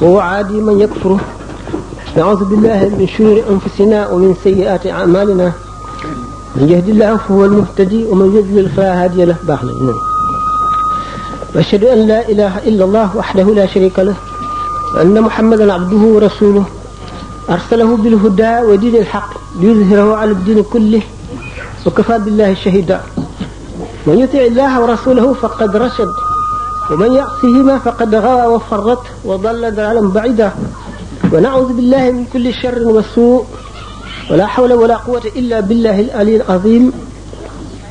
وهو 0.00 0.44
من 0.50 0.80
يكفر 0.80 1.16
نعوذ 2.16 2.44
بالله 2.44 2.80
من 2.98 3.08
شرور 3.18 3.40
أنفسنا 3.50 4.08
ومن 4.12 4.34
سيئات 4.44 4.86
أعمالنا 4.86 5.52
من 6.56 6.68
يهد 6.68 6.88
الله 6.88 7.16
فهو 7.16 7.44
المهتدي 7.44 8.04
ومن 8.06 8.36
يضلل 8.36 8.68
فلا 8.70 9.04
هادي 9.04 9.24
له 9.24 9.36
باخنا 9.46 9.72
نعم. 9.72 9.94
وأشهد 11.54 11.84
أن 11.84 11.98
لا 12.08 12.28
إله 12.28 12.58
إلا 12.58 12.84
الله 12.84 13.16
وحده 13.16 13.42
لا 13.42 13.66
شريك 13.66 13.98
له 13.98 14.14
وأن 14.94 15.20
محمدا 15.20 15.72
عبده 15.72 15.96
ورسوله 15.96 16.64
أرسله 17.50 17.96
بالهدى 17.96 18.60
ودين 18.62 18.96
الحق 18.96 19.30
ليظهره 19.60 20.16
على 20.16 20.30
الدين 20.30 20.62
كله 20.62 21.02
وكفى 21.86 22.18
بالله 22.18 22.54
شهيدا 22.54 23.00
من 24.06 24.18
يطع 24.20 24.38
الله 24.38 24.80
ورسوله 24.82 25.32
فقد 25.34 25.76
رشد 25.76 26.08
ومن 26.90 27.12
يعصهما 27.12 27.78
فقد 27.78 28.14
غوى 28.14 28.46
وفرط 28.54 29.02
وضل 29.24 29.74
ضلالا 29.74 30.08
بعيدا 30.08 30.52
ونعوذ 31.32 31.72
بالله 31.72 32.10
من 32.10 32.24
كل 32.32 32.54
شر 32.54 32.78
وسوء 32.88 33.44
ولا 34.30 34.46
حول 34.46 34.72
ولا 34.72 34.96
قوة 34.96 35.22
إلا 35.36 35.60
بالله 35.60 36.00
الألي 36.00 36.36
العظيم 36.36 36.92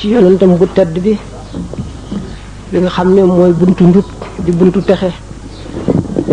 ci 0.02 0.08
yonentam 0.16 0.52
bu 0.60 0.66
tedd 0.78 0.94
bi 1.06 1.14
li 2.72 2.78
nga 2.84 2.90
xam 2.98 3.10
ne 3.16 3.22
mooy 3.30 3.54
buntu 3.62 3.84
njub 3.90 4.06
di 4.46 4.52
buntu 4.60 4.80
texe 4.90 5.10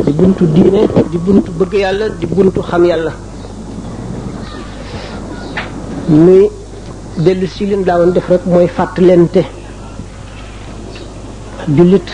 di 0.06 0.12
buntu 0.18 0.42
diine 0.54 0.80
di 1.10 1.18
buntu 1.26 1.48
bëgg 1.58 1.74
yàlla 1.84 2.06
di 2.20 2.26
buntu 2.34 2.60
xam 2.68 2.82
yàlla 2.90 3.12
muy 6.08 6.42
dellu 7.24 7.46
si 7.46 7.66
leen 7.68 7.82
daawoon 7.84 8.12
def 8.12 8.28
rek 8.30 8.44
mooy 8.46 8.66
fàttalente 8.76 9.42
jullit 11.76 12.08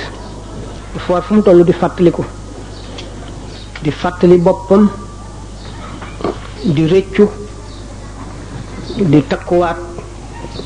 foor 1.05 1.23
fu 1.25 1.35
mu 1.35 1.43
toll 1.43 1.65
di 1.65 1.73
fàttali 1.73 2.11
ko 2.11 2.25
di 3.83 3.91
fàttali 3.91 4.39
boppam 4.39 4.89
di 6.75 6.85
rëccu 6.93 7.27
di 9.05 9.23
takkuwaat 9.23 9.77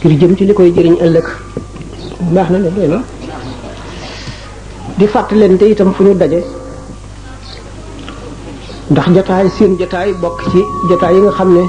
ngir 0.02 0.16
jëm 0.18 0.32
ci 0.38 0.44
li 0.48 0.54
koy 0.56 0.70
jëriñ 0.74 0.96
ëllëg 1.04 1.26
baax 2.34 2.48
na 2.50 2.58
ne 2.58 2.70
doy 2.76 2.88
na 2.88 2.98
di 4.98 5.06
fàttalante 5.06 5.64
itam 5.70 5.92
fu 5.94 6.02
ñu 6.02 6.14
daje 6.14 6.40
ndax 8.90 9.06
jataay 9.14 9.48
seen 9.56 9.76
jataay 9.80 10.12
bokk 10.22 10.38
ci 10.50 10.60
jataay 10.88 11.14
yi 11.14 11.20
nga 11.20 11.32
xam 11.32 11.50
ne 11.56 11.62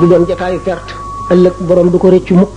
du 0.00 0.06
doon 0.10 0.24
jataayu 0.28 0.58
perte 0.66 0.92
ëllëg 1.32 1.54
borom 1.66 1.90
du 1.90 1.98
ko 1.98 2.08
rëccu 2.08 2.34
mukk 2.34 2.56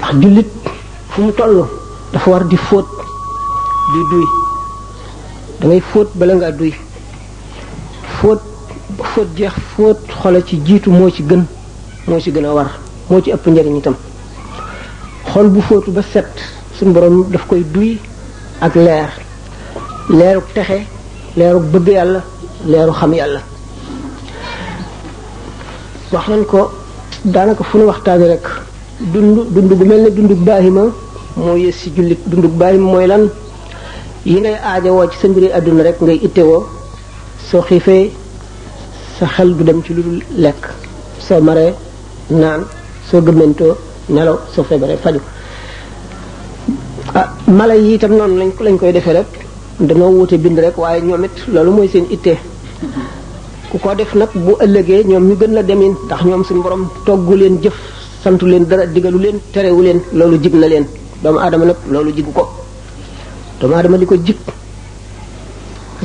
ndax 0.00 0.14
jullit 0.20 0.50
fu 1.10 1.20
mu 1.22 1.32
toll 1.32 1.66
dafa 2.12 2.30
war 2.30 2.44
di 2.44 2.56
fóot 2.56 2.86
di 3.92 4.00
duy 4.10 4.26
dangay 5.60 5.80
fóot 5.90 6.08
bala 6.18 6.34
ngaa 6.34 6.50
duy 6.58 6.72
fóot 8.20 8.40
ba 8.98 9.04
fóot 9.12 9.28
jeex 9.38 9.54
fóot 9.74 9.98
xol 10.20 10.34
ci 10.48 10.56
jiitu 10.66 10.90
moo 10.98 11.10
ci 11.16 11.22
gën 11.28 11.42
moo 12.08 12.20
ci 12.20 12.30
gën 12.34 12.44
a 12.46 12.52
war 12.56 12.68
moo 13.08 13.22
ci 13.22 13.30
ëpp 13.36 13.44
njëriñ 13.50 13.76
itam 13.80 13.96
xol 15.30 15.46
bu 15.54 15.60
fóotu 15.68 15.90
ba 15.96 16.02
set 16.12 16.26
suñu 16.76 16.92
borom 16.94 17.16
daf 17.32 17.44
koy 17.48 17.62
duy 17.74 17.92
ak 18.64 18.74
leer 18.74 19.08
leeru 20.18 20.42
texe 20.54 20.78
leeru 21.38 21.60
bëgg 21.72 21.88
yàlla 21.96 22.20
leeru 22.70 22.92
xam 22.98 23.12
yàlla 23.18 23.40
wax 26.12 26.26
nañ 26.28 26.42
ko 26.50 26.60
daanaka 27.24 27.62
fu 27.68 27.78
nu 27.78 27.84
waxtaane 27.90 28.26
rek 28.32 28.44
dund 29.12 29.36
dund 29.54 29.70
bu 29.78 29.84
mel 29.90 30.00
ni 30.04 30.10
dundug 30.16 30.40
baahima 30.48 30.84
moo 31.44 31.56
yées 31.56 31.72
si 31.80 31.90
jullit 31.94 32.18
dundug 32.30 32.52
baahima 32.60 32.86
mooy 32.92 33.06
lan 33.12 33.24
yi 34.26 34.40
ngay 34.40 34.56
aajowoo 34.68 35.08
ci 35.10 35.16
sa 35.20 35.26
mbiri 35.28 35.46
àdduna 35.56 35.82
rekk 35.86 35.98
ngay 36.04 36.18
ittewoo 36.26 36.62
soo 37.50 37.62
xiifee 37.68 38.10
sa 39.20 39.26
xel 39.26 39.54
du 39.58 39.64
dem 39.64 39.82
ci 39.84 39.92
lu 39.94 40.02
lekk 40.44 40.62
so 41.26 41.40
mare 41.46 41.66
naan 42.30 42.60
so 43.10 43.16
gemento 43.26 43.66
nelaw 44.14 44.36
so 44.52 44.60
febre 44.68 44.94
faju 45.02 45.20
ah, 47.18 47.26
mala 47.58 47.74
yi 47.84 47.98
tam 48.02 48.12
non 48.18 48.32
lañ 48.40 48.50
lañ 48.66 48.76
koy 48.80 48.92
defé 48.96 49.12
rek 49.16 49.26
dañoo 49.88 50.10
wuté 50.16 50.36
bind 50.44 50.58
rek 50.64 50.76
waye 50.84 51.00
ñomit 51.08 51.32
lolu 51.54 51.70
moy 51.76 51.88
seen 51.92 52.06
ittee 52.14 52.38
ku 53.70 53.76
ko 53.82 53.88
def 53.98 54.10
nak 54.18 54.30
bu 54.44 54.52
ëllëgé 54.64 54.96
ñom 55.10 55.24
ñu 55.28 55.34
gën 55.40 55.52
la 55.56 55.62
demin 55.68 55.94
tax 56.10 56.22
ñom 56.30 56.42
suñu 56.48 56.62
borom 56.64 56.82
toggu 57.06 57.34
leen 57.40 57.54
jëf 57.62 57.74
santu 58.22 58.44
leen 58.52 58.64
dara 58.70 58.84
digalu 58.94 59.18
leen 59.24 59.38
wu 59.76 59.82
leen 59.86 60.00
lolu 60.18 60.36
jig 60.42 60.54
na 60.60 60.66
leen 60.72 60.84
doomu 61.22 61.38
adam 61.46 61.62
nak 61.68 61.76
lolu 61.92 62.10
jig 62.16 62.26
ko 62.36 62.44
doomu 63.60 63.74
adam 63.78 63.94
liko 64.00 64.16
jig 64.26 64.38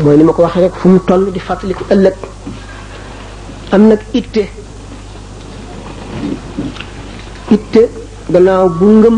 moy 0.04 0.16
ni 0.18 0.24
mako 0.28 0.42
wax 0.46 0.56
rek 0.64 0.74
fu 0.80 0.86
mu 0.92 1.00
toll 1.08 1.24
di 1.34 1.74
ko 1.80 1.84
ëllëk 1.96 2.16
am 3.76 3.84
nag 3.90 4.02
itte 4.20 4.42
itte 7.56 7.82
gannaaw 8.34 8.66
bu 8.80 8.86
ngëm 9.00 9.18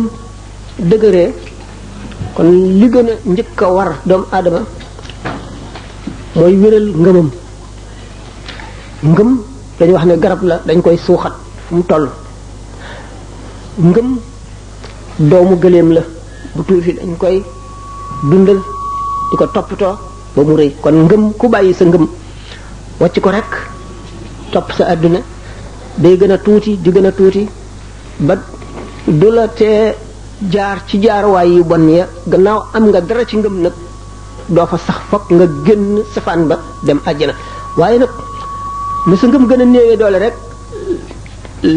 dëgëree 0.90 1.28
kon 2.36 2.48
li 2.80 2.88
gën 2.94 3.08
a 3.12 3.16
njëkk 3.32 3.60
a 3.66 3.68
war 3.76 3.90
doomu 4.08 4.26
aadama 4.36 4.62
mooy 6.38 6.54
wéral 6.62 6.88
ngëmam 7.04 7.30
ngëm 9.12 9.30
dañu 9.78 9.94
wax 9.96 10.06
ne 10.08 10.16
garab 10.24 10.42
la 10.50 10.56
dañ 10.68 10.80
koy 10.84 10.98
suuxat 11.06 11.34
fu 11.66 11.72
mu 11.76 11.84
toll 11.90 12.06
ngëm 13.90 14.08
doomu 15.30 15.56
gëleem 15.64 15.90
la 15.96 16.02
bu 16.56 16.62
tuuti 16.68 16.92
dañ 17.00 17.12
koy 17.22 17.38
dundal 18.30 18.60
di 19.30 19.36
ko 19.40 19.46
toppatoo 19.54 19.96
ba 20.36 20.42
mu 20.48 20.54
rëy 20.60 20.72
kon 20.84 20.96
ngëm 21.06 21.24
ku 21.40 21.46
bàyyi 21.54 21.74
sa 21.78 21.84
ngëm 21.86 22.06
wàcc 23.02 23.18
ko 23.26 23.30
rek 23.38 23.54
top 24.56 24.72
sa 24.80 24.84
aduna 24.96 25.20
day 26.04 26.16
gëna 26.22 26.38
tuuti 26.46 26.72
di 26.84 26.90
gëna 26.96 27.12
tuuti 27.18 27.44
ba 28.28 28.34
du 29.20 29.28
la 29.38 29.46
te 29.60 29.68
jaar 30.56 30.78
ci 30.88 30.96
jaar 31.04 31.24
way 31.34 31.50
yu 31.60 31.64
bon 31.70 31.84
ya 31.98 32.06
gannaaw 32.34 32.60
am 32.76 32.84
nga 32.90 33.00
dara 33.08 33.24
ci 33.30 33.36
ngëm 33.38 33.56
nak 33.66 33.76
do 34.56 34.64
fa 34.72 34.78
sax 34.88 35.00
fokk 35.12 35.26
nga 35.38 35.46
genn 35.66 35.86
safan 36.14 36.42
ba 36.50 36.56
dem 36.88 37.00
aljana 37.10 37.34
waye 37.80 38.00
nak 38.00 38.12
lu 39.10 39.16
sa 39.22 39.26
ngëm 39.28 39.46
gëna 39.52 39.66
neewé 39.66 39.96
doole 40.02 40.18
rek 40.24 40.36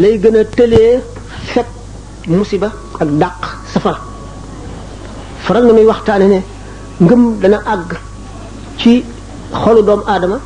lay 0.01 0.15
gëna 0.23 0.41
télé 0.57 0.81
fet 1.51 1.67
musiba 2.27 2.69
ak 3.01 3.09
daq 3.21 3.37
safar 3.73 3.97
faral 5.45 5.63
nga 5.67 5.73
muy 5.73 5.87
waxtane 5.91 6.27
ne 6.33 6.39
ngëm 7.03 7.21
dana 7.41 7.59
ag 7.75 7.87
ci 8.79 8.93
xolu 9.61 9.81
doom 9.87 10.01
adama 10.15 10.39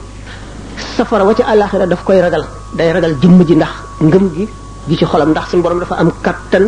safara 0.97 1.25
wa 1.25 1.33
ci 1.33 1.41
alakhirah 1.51 1.87
daf 1.89 2.01
koy 2.07 2.17
ragal 2.25 2.43
day 2.79 2.89
ragal 2.95 3.13
jëm 3.23 3.37
ji 3.49 3.55
ndax 3.59 3.73
ngëm 4.07 4.25
gi 4.35 4.45
gi 4.87 4.95
ci 4.99 5.05
xolam 5.11 5.29
ndax 5.33 5.45
sun 5.49 5.61
borom 5.65 5.79
dafa 5.83 5.95
am 6.01 6.09
kattan 6.25 6.65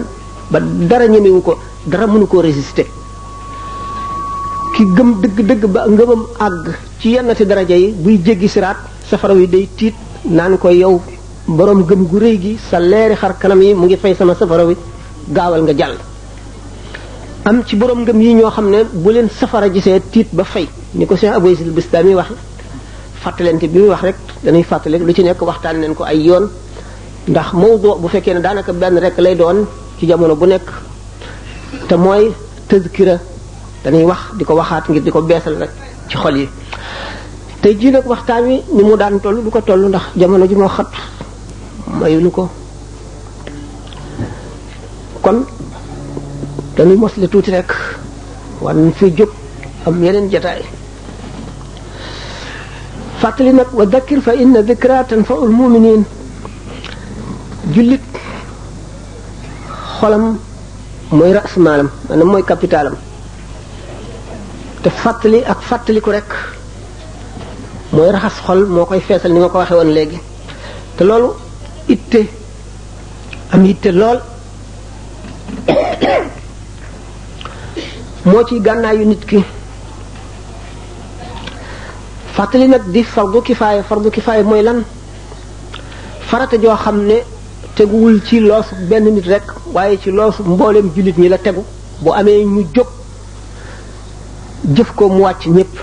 ba 0.52 0.60
dara 0.90 1.06
wu 1.26 1.42
ko 1.48 1.54
dara 1.92 2.06
mënu 2.08 2.26
ko 2.32 2.42
résister 2.48 2.86
ki 4.76 4.84
gëm 4.98 5.10
deug 5.22 5.38
deug 5.50 5.64
ba 5.74 5.80
ngëmam 5.94 6.22
ag 6.48 6.64
ci 7.00 7.10
yennati 7.16 7.46
daraaje 7.50 7.76
yi 7.84 7.90
buy 8.04 8.16
jéggi 8.26 8.48
sirat 8.56 8.78
safara 9.10 9.34
wi 9.34 9.48
day 9.54 9.66
tiit 9.78 9.94
naan 10.38 10.58
ko 10.58 10.70
yow 10.70 10.96
borom 11.58 11.80
gëm 11.90 12.02
gu 12.12 12.18
reey 12.24 12.38
gi 12.44 12.54
sa 12.70 12.78
léri 12.80 13.16
xar 13.22 13.34
kanam 13.42 13.62
yi 13.62 13.74
mu 13.80 13.86
ngi 13.86 13.98
fay 13.98 14.14
sama 14.16 14.34
safara 14.42 14.64
wi 14.70 14.76
gaawal 15.36 15.62
nga 15.64 15.74
jall 15.80 15.96
am 17.48 17.58
ci 17.68 17.76
borom 17.76 18.00
ngëm 18.02 18.20
yi 18.26 18.34
ñoo 18.40 18.50
xam 18.56 18.68
ne 18.74 18.80
bu 19.04 19.10
leen 19.12 19.30
safara 19.40 19.68
gisee 19.74 20.02
tiit 20.12 20.30
ba 20.38 20.44
fay 20.44 20.68
ni 20.96 21.06
ko 21.06 21.14
cheikh 21.20 21.34
abou 21.38 21.50
isil 21.54 21.72
bistami 21.78 22.14
wax 22.20 22.32
fàttalante 23.26 23.68
bi 23.68 23.80
muy 23.80 23.90
wax 23.90 24.02
rek 24.04 24.16
dañuy 24.44 24.64
fàttali 24.70 25.00
lu 25.00 25.14
ci 25.14 25.24
nekk 25.24 25.42
waxtaan 25.50 25.82
leen 25.82 25.96
ko 25.96 26.04
ay 26.04 26.20
yoon 26.28 26.46
ndax 27.28 27.48
mawdu 27.54 27.90
bu 28.02 28.08
fekkee 28.14 28.34
ne 28.34 28.42
daanaka 28.46 28.72
benn 28.82 28.96
rek 29.00 29.14
lay 29.26 29.36
doon 29.36 29.58
ci 30.00 30.06
jamono 30.08 30.36
bu 30.36 30.46
nekk 30.46 30.68
te 31.88 31.96
mooy 31.96 32.24
tëzkira 32.70 33.18
dañuy 33.84 34.06
wax 34.12 34.20
di 34.38 34.44
ko 34.46 34.54
waxaat 34.60 34.84
ngir 34.90 35.02
di 35.06 35.12
ko 35.16 35.22
beesal 35.30 35.56
rek 35.62 35.72
ci 36.10 36.16
xol 36.22 36.36
yi 36.40 36.48
te 37.62 37.68
jii 37.80 37.92
nag 37.92 38.06
waxtaan 38.14 38.44
wi 38.50 38.58
ni 38.76 38.84
mu 38.88 38.96
daan 39.02 39.20
toll 39.24 39.38
du 39.44 39.50
ko 39.50 39.62
toll 39.68 39.82
ndax 39.92 40.06
jamono 40.20 40.46
ji 40.50 40.56
moo 40.56 40.70
xat 40.76 40.92
mayuñu 42.00 42.32
ko 42.38 42.44
kon 45.24 45.38
dañuy 46.78 46.96
mosle 47.02 47.28
tuuti 47.32 47.52
rek 47.52 47.70
wan 48.64 48.92
fi 48.98 49.06
jóg 49.18 49.30
am 49.86 50.04
yeneen 50.04 50.28
jataay 50.34 50.62
fàttali 53.26 53.52
nag 53.60 53.68
wa 53.78 53.86
dakkir 53.94 54.20
fa 54.26 54.34
inna 54.44 54.62
dikra 54.70 54.96
tanfaul 55.10 55.50
muminin 55.60 56.02
jullit 57.74 58.04
xolam 59.98 60.26
mooy 61.18 61.32
rasmaalam 61.38 61.88
maanaam 62.08 62.30
mooy 62.34 62.44
capitalam 62.50 62.96
te 64.84 64.90
fàttali 65.02 65.40
ak 65.52 65.60
fàttaliku 65.70 66.10
rek 66.16 66.30
mooy 67.96 68.10
raxas 68.14 68.38
xol 68.46 68.60
moo 68.76 68.86
koy 68.90 69.02
feesal 69.08 69.32
ni 69.34 69.40
ma 69.44 69.50
ko 69.52 69.58
waxe 69.62 69.76
woon 69.78 69.92
léegi 69.98 70.18
te 70.98 71.02
loolu 71.10 71.30
itte 71.94 72.20
am 73.54 73.62
itte 73.72 73.90
lool 74.00 74.20
moo 78.30 78.42
ciy 78.48 78.60
gànnaayu 78.66 79.06
nit 79.12 79.24
ki 79.30 79.40
fàttali 82.36 82.68
nag 82.68 82.84
di 82.94 83.02
fardu 83.04 83.42
kifaaya 83.48 83.84
fardu 83.90 84.10
kifaaya 84.12 84.44
mooy 84.44 84.62
lan 84.62 84.84
farata 86.28 86.58
joo 86.62 86.76
xam 86.84 86.98
ne 87.08 87.16
teguwul 87.76 88.18
ci 88.28 88.40
loosu 88.40 88.76
benn 88.90 89.06
nit 89.16 89.26
rek 89.26 89.44
waaye 89.74 89.98
ci 90.04 90.12
loosu 90.12 90.44
mbooleem 90.44 90.90
jullit 90.96 91.18
ñi 91.18 91.30
la 91.30 91.38
tegu 91.38 91.64
bu 92.02 92.12
amee 92.14 92.44
ñu 92.46 92.66
jóg 92.76 92.88
jëf 94.76 94.92
ko 94.96 95.08
mu 95.10 95.22
wàcc 95.24 95.46
ñépp 95.48 95.74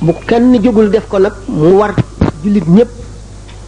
bu 0.00 0.12
kenn 0.26 0.56
jógul 0.64 0.90
def 0.90 1.06
ko 1.08 1.18
nag 1.18 1.34
mu 1.48 1.72
war 1.78 1.94
jullit 2.42 2.64
ñépp 2.68 2.90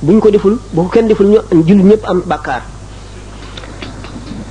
buñ 0.02 0.19
ko 0.20 0.31
deful 0.31 0.58
bu 0.73 0.82
ko 0.82 0.88
kenn 0.88 1.08
deful 1.08 1.26
ñu 1.26 1.40
jullit 1.67 1.84
ñépp 1.84 2.05
am 2.08 2.23
bàkkaar 2.26 2.62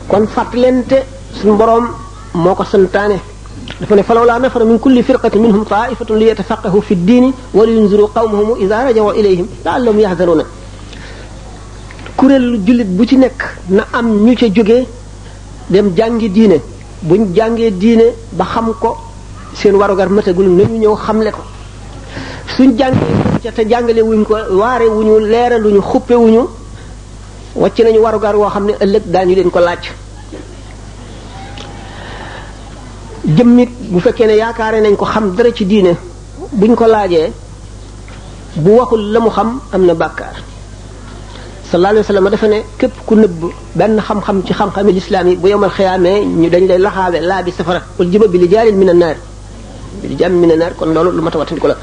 kon 0.07 0.27
fàttalente 0.27 0.97
suñu 1.33 1.53
mboroom 1.53 1.87
moo 2.33 2.53
ko 2.55 2.63
santaane 2.63 3.17
dafa 3.81 3.95
ne 3.95 4.03
falaw 4.03 4.23
laa 4.29 4.39
nafara 4.43 4.63
min 4.69 4.77
kulli 4.83 5.01
firqatin 5.07 5.41
minhum 5.45 5.63
taifatun 5.71 6.15
li 6.21 6.25
yatafaqahu 6.31 6.79
fi 6.87 6.93
diini 7.07 7.29
wa 7.57 7.65
li 7.67 7.73
yunziru 7.77 8.05
qawmahum 8.15 8.49
ida 8.65 8.77
rajaw 8.87 9.07
ilayhim 9.19 9.47
laallahum 9.65 9.99
yahzanuna 10.05 10.43
kuréelu 12.19 12.57
jullit 12.65 12.87
bu 12.97 13.03
ci 13.09 13.15
nekk 13.23 13.39
na 13.77 13.83
am 13.97 14.07
ñu 14.25 14.33
ca 14.39 14.47
jóge 14.55 14.77
dem 15.71 15.87
jàngi 15.97 16.27
diine 16.37 16.57
buñ 17.07 17.21
jàngee 17.37 17.71
diine 17.81 18.07
ba 18.37 18.45
xam 18.51 18.67
ko 18.81 18.89
seen 19.59 19.75
warugar 19.81 20.07
matagul 20.15 20.47
nañu 20.59 20.77
ñëw 20.83 20.95
xamle 21.05 21.29
ko 21.37 21.41
suñ 22.55 22.69
jàngee 22.77 23.51
ca 23.71 23.81
wuñ 24.09 24.23
ko 24.29 24.35
waare 24.61 24.85
wu 24.95 25.01
ñu 25.07 25.15
leeraluñu 25.33 25.81
xuppe 25.89 26.15
wuñu 26.23 26.41
wàcc 27.61 27.77
nañu 27.85 27.99
warugar 28.05 28.35
woo 28.37 28.49
xam 28.53 28.65
ne 28.69 28.73
ëllëg 28.83 29.03
ñu 29.27 29.35
leen 29.39 29.51
ko 29.55 29.59
laaj 29.67 29.83
jëmmit 33.25 33.69
bu 33.91 33.99
fekkee 33.99 34.27
ne 34.27 34.35
yaakaare 34.37 34.79
nañ 34.81 34.95
ko 34.97 35.05
xam 35.05 35.35
dara 35.35 35.49
ci 35.51 35.65
diine 35.65 35.93
buñ 36.53 36.75
ko 36.75 36.85
laajee 36.85 37.31
bu 38.57 38.71
waxul 38.79 39.01
la 39.13 39.19
mu 39.19 39.29
xam 39.29 39.59
am 39.73 39.81
na 39.85 39.93
bàkkaar 39.95 40.35
sallallahu 41.71 41.91
alayhi 41.93 42.05
wasallam 42.05 42.29
dafa 42.29 42.47
ne 42.47 42.59
képp 42.77 42.93
ku 43.07 43.15
nëbb 43.15 43.41
benn 43.75 43.97
xam-xam 44.07 44.37
ci 44.45 44.53
xam-xami 44.53 44.91
lislaam 44.93 45.27
yi 45.29 45.35
bu 45.37 45.47
yomal 45.47 45.71
xiyaamee 45.71 46.25
ñu 46.41 46.49
dañ 46.53 46.67
lay 46.67 46.77
laxaabe 46.79 47.19
laa 47.29 47.41
bi 47.43 47.51
safara 47.51 47.81
wal 47.97 48.07
jiba 48.11 48.27
bi 48.27 48.37
li 48.37 48.47
jaarin 48.51 48.75
min 48.81 48.89
annaar 48.89 49.17
bi 50.01 50.07
li 50.09 50.15
jaarin 50.19 50.39
min 50.43 50.51
annaar 50.51 50.73
kon 50.77 50.93
loolu 50.93 51.09
lu 51.17 51.21
ma 51.21 51.31
tawatandi 51.31 51.61
ko 51.61 51.67
la 51.69 51.77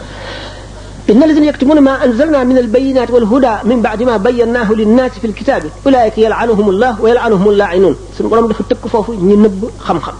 إن 1.12 1.20
الذين 1.22 1.44
يكتمون 1.44 1.78
ما 1.88 2.04
أنزلنا 2.06 2.44
من 2.50 2.58
البينات 2.58 3.10
والهدى 3.10 3.54
من 3.64 3.82
بعد 3.82 4.00
ما 4.02 4.16
بيناه 4.16 4.72
للناس 4.72 5.12
في 5.20 5.26
الكتاب 5.26 5.62
أولئك 5.86 6.14
يلعنهم 6.18 6.66
الله 6.70 6.92
ويلعنهم 7.02 7.46
اللاعنون 7.50 7.94
سنقول 8.18 8.38
لهم 8.38 8.48
دفع 8.50 8.64
تكفوف 8.70 9.06
ني 9.10 9.34
نب 9.44 9.60
خم 9.82 9.98
خم 10.00 10.14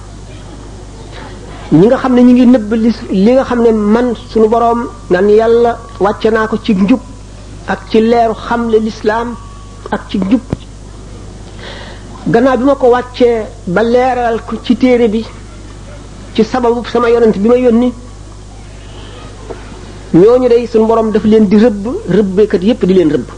ñi 1.72 1.86
nga 1.86 1.96
xam 1.96 2.12
ne 2.14 2.20
ñu 2.22 2.32
ngi 2.32 2.46
nëbb 2.48 2.70
li 2.76 2.90
li 3.24 3.32
nga 3.32 3.44
xam 3.44 3.60
ne 3.62 3.70
man 3.72 4.08
suñu 4.30 4.46
boroom 4.48 4.80
nan 5.10 5.26
yàlla 5.30 5.78
wàcce 6.00 6.28
naa 6.30 6.46
ko 6.46 6.58
ci 6.62 6.72
njub 6.74 7.00
ak 7.66 7.80
ci 7.90 7.98
leeru 8.00 8.34
xam 8.34 8.44
xamle 8.68 8.78
lislaam 8.78 9.28
ak 9.90 10.02
ci 10.08 10.18
njub 10.18 10.40
gannaaw 12.28 12.56
bi 12.58 12.64
ma 12.64 12.74
ko 12.74 12.88
wàccee 12.88 13.44
ba 13.68 13.82
leeral 13.82 14.44
ko 14.46 14.56
ci 14.62 14.76
téere 14.76 15.08
bi 15.08 15.24
ci 16.34 16.44
sababu 16.44 16.84
sama 16.92 17.08
yonent 17.08 17.38
bi 17.38 17.48
ma 17.48 17.56
yónni 17.56 17.90
ñooñu 20.12 20.48
de 20.50 20.66
suñu 20.66 20.86
boroom 20.86 21.10
daf 21.10 21.24
leen 21.24 21.46
di 21.48 21.56
rëbb 21.56 21.86
rëbbeekat 22.16 22.62
yépp 22.64 22.84
di 22.84 22.92
leen 22.94 23.10
rëbb 23.14 23.28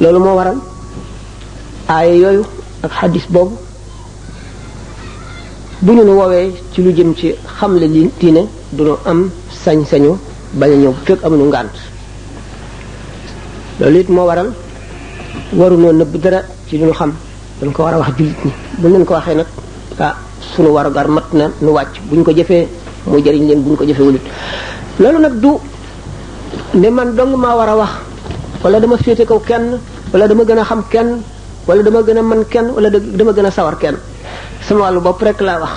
loolu 0.00 0.18
moo 0.18 0.34
waral 0.36 0.58
aaye 1.88 2.14
yooyu 2.20 2.44
ak 2.82 2.92
xadis 2.92 3.24
boobu 3.32 3.56
buñu 5.86 6.02
ñu 6.04 6.14
wowe 6.20 6.38
ci 6.74 6.82
lu 6.82 6.90
jëm 6.96 7.14
ci 7.14 7.28
xamle 7.56 7.86
li 7.86 8.08
am 9.06 9.30
sañ-sañu 9.64 10.12
baña 10.58 10.88
a 10.88 10.92
fekk 11.04 11.22
amu 11.24 11.36
ngànt 11.46 11.70
loolu 13.80 13.98
it 14.00 14.08
moo 14.08 14.26
waral 14.28 14.50
waruñoo 15.58 15.92
neub 15.92 16.10
dara 16.22 16.40
ci 16.66 16.76
lu 16.78 16.86
ñu 16.86 16.92
xam 16.92 17.12
dañ 17.60 17.70
ko 17.72 17.82
wara 17.84 17.96
a 17.96 18.00
wax 18.00 18.12
julit 18.18 18.38
ni 18.44 18.50
buñu 18.82 18.94
leen 18.96 19.04
ko 19.06 19.14
waxee 19.14 19.34
nak 19.36 19.46
ah 20.00 20.14
sunu 20.50 20.70
waru 20.76 20.90
gar 20.96 21.06
mat 21.08 21.26
na 21.38 21.44
nu 21.62 21.70
wacc 21.76 21.94
buñ 22.10 22.24
ko 22.24 22.32
jëfé 22.36 22.56
mu 23.10 23.18
jariñ 23.24 23.44
leen 23.48 23.60
buñ 23.62 23.76
ko 23.76 23.84
jëfé 23.88 24.02
wulit 24.06 24.24
nak 24.98 25.34
du 25.42 25.52
ne 26.74 26.88
man 26.96 27.14
dong 27.16 27.32
ma 27.42 27.54
wara 27.58 27.76
wax 27.76 27.92
wala 28.62 28.80
dama 28.80 28.96
fété 28.96 29.24
kaw 29.24 29.38
kenn 29.48 29.66
wala 30.12 30.26
dama 30.26 30.42
gëna 30.48 30.64
xam 30.64 30.82
kenn 30.92 31.10
wala 31.66 31.82
dama 31.86 32.02
gëna 32.06 32.22
man 32.30 32.42
kenn 32.52 32.66
wala 32.74 32.88
dama 33.16 33.32
gëna 33.36 33.52
sawar 33.58 33.76
kenn 33.84 33.96
sama 34.66 34.80
wàllu 34.90 35.00
bopp 35.00 35.22
rek 35.22 35.40
laa 35.42 35.58
wax 35.62 35.72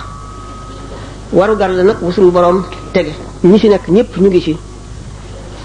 warugar 1.33 1.69
la 1.69 1.83
nag 1.83 1.97
bu 2.01 2.11
suñu 2.11 2.31
borom 2.31 2.65
tege 2.93 3.13
ñi 3.43 3.59
ci 3.59 3.67
nekk 3.69 3.85
ñëpp 3.87 4.17
ñu 4.17 4.27
ngi 4.29 4.41
ci 4.41 4.57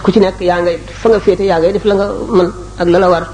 ku 0.02 0.12
ci 0.12 0.20
nekk 0.20 0.40
yaa 0.40 0.60
ngay 0.60 0.78
fa 1.00 1.08
nga 1.08 1.18
féete 1.20 1.42
yaa 1.50 1.58
ngay 1.58 1.72
def 1.72 1.84
la 1.84 1.94
nga 1.94 2.06
mën 2.36 2.48
ak 2.80 2.88
la 2.92 2.98
la 2.98 3.08
war 3.12 3.24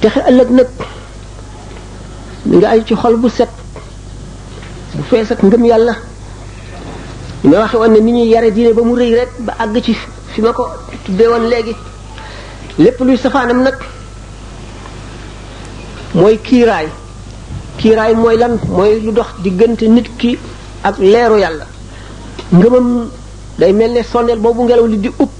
texe 0.00 0.20
ëllëg 0.30 0.50
nag 0.58 0.68
mi 2.46 2.56
nga 2.56 2.68
aju 2.70 2.84
ci 2.88 2.94
xol 3.02 3.16
bu 3.20 3.28
set 3.28 3.50
bu 4.94 5.02
fees 5.08 5.28
ak 5.32 5.40
ngëm 5.42 5.64
yàlla 5.70 5.94
li 7.42 7.48
ma 7.50 7.56
waxe 7.62 7.76
woon 7.80 7.92
ne 7.94 8.00
ni 8.00 8.12
ñuy 8.12 8.28
yare 8.32 8.50
diine 8.54 8.72
ba 8.74 8.82
mu 8.88 8.94
réy 8.94 9.12
rek 9.18 9.30
ba 9.46 9.52
àgg 9.62 9.76
ci 9.86 9.94
fi 10.34 10.40
ma 10.42 10.52
ko 10.52 10.64
tuddee 11.04 11.28
woon 11.30 11.44
léegi 11.50 11.74
lépp 12.84 12.98
luy 13.00 13.16
safaanam 13.16 13.60
nag 13.66 13.74
mooy 16.14 16.38
kiiraay 16.38 16.86
kiiraay 17.78 18.14
mooy 18.14 18.36
lan 18.38 18.54
mooy 18.70 19.00
lu 19.02 19.10
dox 19.12 19.30
diggante 19.42 19.82
nit 19.90 20.06
ki 20.16 20.38
ak 20.86 20.96
leeru 21.02 21.38
yàlla 21.44 21.66
ngëmam 22.54 22.88
day 23.58 23.72
mel 23.72 23.90
ne 23.92 24.02
sondeel 24.02 24.38
boobu 24.38 24.62
ngelaw 24.64 24.86
li 24.86 24.98
di 24.98 25.08
upp 25.10 25.36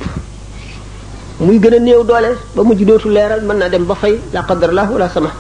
muy 1.41 1.59
gën 1.63 1.75
a 1.75 1.79
néew 1.79 2.03
doole 2.05 2.31
ba 2.55 2.63
mujj 2.63 2.81
dootu 2.85 3.09
leeral 3.09 3.41
mën 3.45 3.57
naa 3.59 3.69
dem 3.69 3.85
ba 3.87 3.95
fay 3.95 4.19
la 4.33 4.43
qadar 4.43 4.73
la 4.75 4.83
wala 4.85 5.09
sama 5.09 5.31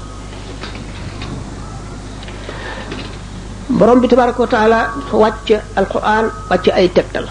borom 3.68 4.00
bi 4.00 4.08
tabaraka 4.08 4.38
wa 4.40 4.47
taala 4.54 4.80
wàcce 5.12 5.56
alquran 5.76 6.26
wàcce 6.50 6.70
ay 6.73 6.88
tegtal 6.97 7.26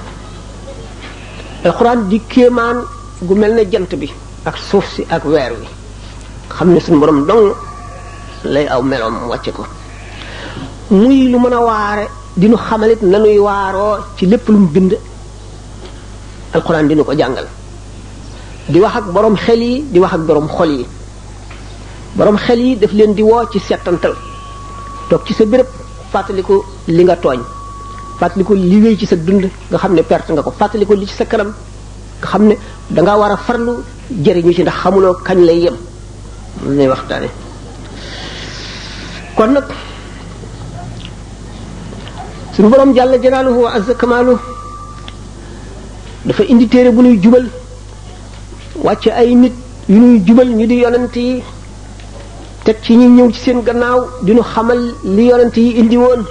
alquran 1.65 1.99
di 2.09 2.19
kéemaan 2.31 2.77
gu 3.21 3.33
mel 3.35 3.53
ne 3.55 3.63
jant 3.71 3.91
bi 3.95 4.09
ak 4.45 4.55
suuf 4.57 4.85
si 4.93 5.01
ak 5.09 5.23
weer 5.25 5.51
wi 5.59 5.67
xam 6.51 6.69
ne 6.73 6.79
suñ 6.79 6.99
borom 6.99 7.25
dong 7.27 7.47
lay 8.45 8.65
aw 8.67 8.81
meloom 8.83 9.27
wàcce 9.31 9.51
ko 9.51 9.63
muy 10.91 11.27
lu 11.31 11.37
mën 11.39 11.53
a 11.53 11.59
waare 11.69 12.03
dinu 12.35 12.57
xamalit 12.67 13.01
nanuy 13.01 13.37
waaroo 13.39 13.97
ci 14.17 14.25
lépp 14.25 14.47
lu 14.49 14.57
mu 14.59 14.67
bind 14.67 14.93
alxuraan 16.53 16.87
dinu 16.89 17.03
ko 17.03 17.13
jàngal 17.19 17.47
di 18.71 18.79
wax 18.79 18.95
ak 18.95 19.05
boroom 19.13 19.35
xel 19.37 19.61
yi 19.63 19.81
di 19.91 19.99
wax 19.99 20.13
ak 20.13 20.21
borom 20.27 20.47
xol 20.47 20.69
yi 20.77 20.85
boroom 22.15 22.37
xel 22.45 22.59
yi 22.59 22.75
def 22.77 22.91
leen 22.93 23.13
di 23.13 23.21
woo 23.21 23.47
ci 23.51 23.59
settantal 23.59 24.15
toog 25.09 25.21
ci 25.25 25.33
sa 25.33 25.45
béréb 25.45 25.67
fàttaliku 26.11 26.55
li 26.87 27.03
nga 27.03 27.15
tooñ 27.23 27.39
fàttaliku 28.19 28.53
li 28.69 28.77
wéy 28.83 28.95
ci 28.99 29.05
sa 29.05 29.15
dund 29.15 29.43
nga 29.69 29.77
xam 29.81 29.93
ne 29.93 30.01
perte 30.03 30.29
nga 30.33 30.43
ko 30.45 30.51
fàttaliku 30.59 30.93
li 30.93 31.05
ci 31.09 31.15
sa 31.19 31.25
kanam 31.25 31.49
nga 32.19 32.27
xam 32.31 32.43
ne 32.49 32.55
danga 32.95 33.13
war 33.21 33.31
a 33.31 33.37
farlu 33.45 33.73
jëriñu 34.23 34.51
ci 34.55 34.61
ndax 34.61 34.75
xamuloo 34.81 35.13
kañ 35.27 35.39
lay 35.47 35.59
yem 35.65 35.75
lay 36.77 36.87
waxtaane 36.93 37.29
kon 39.35 39.51
nag 39.55 39.65
suñu 42.55 42.67
boroom 42.71 42.91
jàll 42.95 43.13
jalaaluhu 43.23 43.59
wa 43.65 43.69
azza 43.77 43.93
dafa 46.27 46.43
indi 46.51 46.65
téere 46.73 46.91
bu 46.95 47.01
nuy 47.05 47.17
jubal 47.23 47.45
wàcce 48.85 49.11
ay 49.19 49.29
nit 49.41 49.53
yu 49.91 49.99
nuy 50.03 50.15
jubal 50.27 50.47
ñu 50.57 50.65
di 50.71 50.75
yonent 50.83 51.15
yi 51.15 51.33
teg 52.65 52.77
ci 52.83 52.91
ñi 52.99 53.05
ñëw 53.15 53.27
ci 53.33 53.39
seen 53.43 53.59
gannaaw 53.67 53.99
dinu 54.25 54.37
nu 54.37 54.43
xamal 54.51 54.81
li 55.15 55.23
yonent 55.29 55.55
yi 55.65 55.71
indi 55.81 55.97
woon 56.03 56.21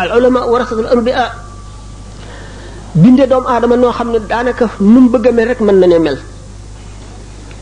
al 0.00 0.08
ulama 0.16 0.40
warasatul 0.52 0.86
anbiya 0.94 1.26
binde 3.02 3.24
doomu 3.30 3.48
aadama 3.52 3.76
noo 3.76 3.92
xam 3.96 4.10
ne 4.12 4.18
daanaka 4.30 4.64
nu 4.92 4.98
mu 5.04 5.08
bëgg 5.12 5.26
mel 5.36 5.48
rek 5.50 5.60
mën 5.66 5.78
na 5.80 5.86
ne 5.90 5.96
mel 6.06 6.18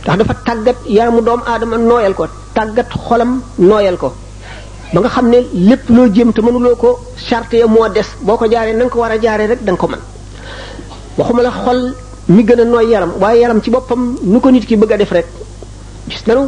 ndax 0.02 0.16
dafa 0.21 0.35
tàggat 0.47 0.78
yaramu 0.97 1.21
doomu 1.26 1.45
aadama 1.50 1.76
nooyal 1.88 2.14
ko 2.18 2.25
tàggat 2.57 2.88
xolam 3.07 3.33
nooyal 3.71 3.97
ko 4.02 4.11
ba 4.92 4.99
nga 5.04 5.11
xam 5.14 5.26
ne 5.33 5.38
lépp 5.68 5.83
loo 5.95 6.07
jéem 6.14 6.33
te 6.33 6.40
mënuloo 6.40 6.76
ko 6.83 6.90
charte 7.28 7.57
ya 7.62 7.66
moo 7.66 7.88
des 7.90 8.09
boo 8.26 8.37
ko 8.38 8.45
jaaree 8.50 8.73
na 8.73 8.85
nga 8.85 8.90
ko 8.92 9.00
war 9.00 9.12
a 9.12 9.18
jaaree 9.21 9.47
rek 9.50 9.61
danga 9.62 9.78
ko 9.80 9.87
man 9.88 10.00
waxuma 11.18 11.42
la 11.42 11.50
xol 11.64 11.80
mi 12.28 12.42
gën 12.47 12.61
a 12.62 12.64
nooy 12.64 12.87
yaram 12.92 13.12
waaye 13.21 13.40
yaram 13.42 13.61
ci 13.62 13.71
boppam 13.71 14.02
nu 14.23 14.38
ko 14.40 14.49
nit 14.50 14.64
ki 14.68 14.76
bëgg 14.80 14.92
a 14.92 14.97
def 14.97 15.11
rek 15.12 15.26
gis 16.09 16.23
nanu 16.26 16.42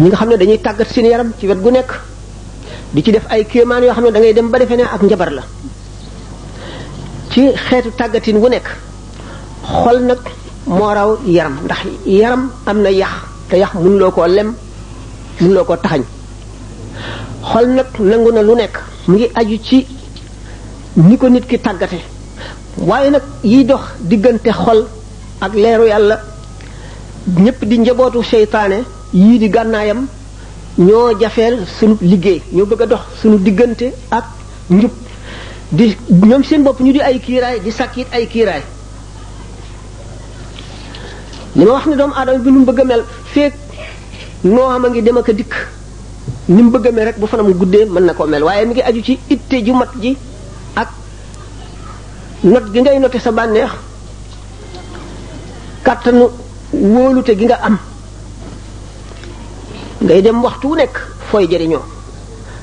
ñi 0.00 0.08
nga 0.08 0.16
xam 0.16 0.28
ne 0.30 0.36
dañuy 0.40 0.58
tàggat 0.66 0.88
seen 0.92 1.06
yaram 1.12 1.30
ci 1.38 1.46
wet 1.48 1.60
gu 1.64 1.70
nekk 1.70 1.90
di 2.92 3.02
ci 3.04 3.12
def 3.12 3.24
ay 3.32 3.44
kéemaan 3.50 3.82
yoo 3.84 3.92
xam 3.94 4.04
ne 4.04 4.10
da 4.10 4.18
ngay 4.18 4.32
dem 4.34 4.48
ba 4.50 4.58
defee 4.58 4.82
ak 4.94 5.02
njabar 5.02 5.30
la 5.36 5.42
ci 7.30 7.42
xeetu 7.64 7.90
tàggatin 8.00 8.36
wu 8.42 8.48
nekk 8.48 8.66
xol 9.78 9.98
nag 10.08 10.18
moo 10.66 10.92
raw 10.96 11.10
yaram 11.36 11.56
ndax 11.64 11.80
yaram 12.06 12.42
am 12.66 12.78
na 12.82 12.88
yax 12.90 13.12
te 13.48 13.56
yax 13.62 13.72
mënuloo 13.74 14.10
ko 14.10 14.26
lem 14.26 14.48
mënuloo 15.40 15.64
ko 15.70 15.76
taxañ 15.76 16.02
xol 17.42 17.66
nag 17.74 17.86
nangu 17.98 18.30
na 18.32 18.42
lu 18.42 18.54
nekk 18.54 18.76
mu 19.08 19.16
ngi 19.16 19.28
aju 19.34 19.58
ci 19.64 19.86
ni 20.96 21.16
ko 21.16 21.28
nit 21.28 21.46
ki 21.46 21.58
tàggate 21.58 21.98
waaye 22.76 23.10
nag 23.10 23.22
yi 23.42 23.64
dox 23.64 23.80
diggante 23.98 24.50
xol 24.52 24.86
ak 25.40 25.54
leeru 25.54 25.86
yàlla 25.86 26.20
ñépp 27.38 27.64
di 27.64 27.78
njabootu 27.78 28.22
seytaane 28.22 28.84
yii 29.12 29.38
di 29.38 29.48
gànnaayam 29.48 30.06
ñoo 30.78 31.12
jafeel 31.20 31.64
sunu 31.66 31.96
liggéey 32.00 32.42
ñoo 32.52 32.66
bëgg 32.66 32.80
a 32.82 32.86
dox 32.86 33.00
sunu 33.22 33.38
diggante 33.38 33.92
ak 34.10 34.24
njub 34.68 34.90
di 35.70 35.96
ñoom 36.26 36.42
seen 36.44 36.62
bopp 36.62 36.80
ñu 36.80 36.92
di 36.92 37.00
ay 37.00 37.18
kiiraay 37.20 37.60
di 37.60 37.70
sàkkit 37.70 38.06
ay 38.12 38.26
kiiraay 38.26 38.62
li 41.56 41.64
ma 41.64 41.72
wax 41.72 41.86
ne 41.86 41.96
doomu 41.96 42.12
aadama 42.14 42.38
bi 42.38 42.50
mu 42.50 42.64
bëgg 42.64 42.80
a 42.80 42.84
mel 42.84 43.04
feek 43.32 43.52
noo 44.44 44.68
xam 44.68 44.84
a 44.84 44.88
ngi 44.88 45.02
dem 45.02 45.16
ak 45.16 45.30
dikk 45.32 45.54
ni 46.48 46.62
mu 46.64 46.70
bëgg 46.70 46.86
a 46.88 46.92
mel 46.92 47.04
rek 47.04 47.18
bu 47.20 47.26
fanam 47.26 47.52
guddee 47.52 47.84
mën 47.84 48.04
na 48.06 48.14
koo 48.14 48.26
mel 48.26 48.42
waaye 48.42 48.64
mi 48.66 48.72
ngi 48.72 48.80
aju 48.82 49.02
ci 49.04 49.18
itte 49.28 49.60
ju 49.64 49.74
mat 49.74 49.90
ji 50.00 50.16
ak 50.74 50.88
not 52.44 52.72
gi 52.72 52.80
ngay 52.80 52.98
note 52.98 53.18
sa 53.18 53.30
bànneex 53.30 53.70
kàttanu 55.82 56.28
wóolute 56.72 57.36
gi 57.36 57.44
nga 57.44 57.56
am 57.60 57.76
ngay 60.00 60.20
dem 60.22 60.42
waxtu 60.42 60.66
wu 60.68 60.74
nekk 60.76 60.96
fooy 61.28 61.46
jëriñoo 61.48 61.82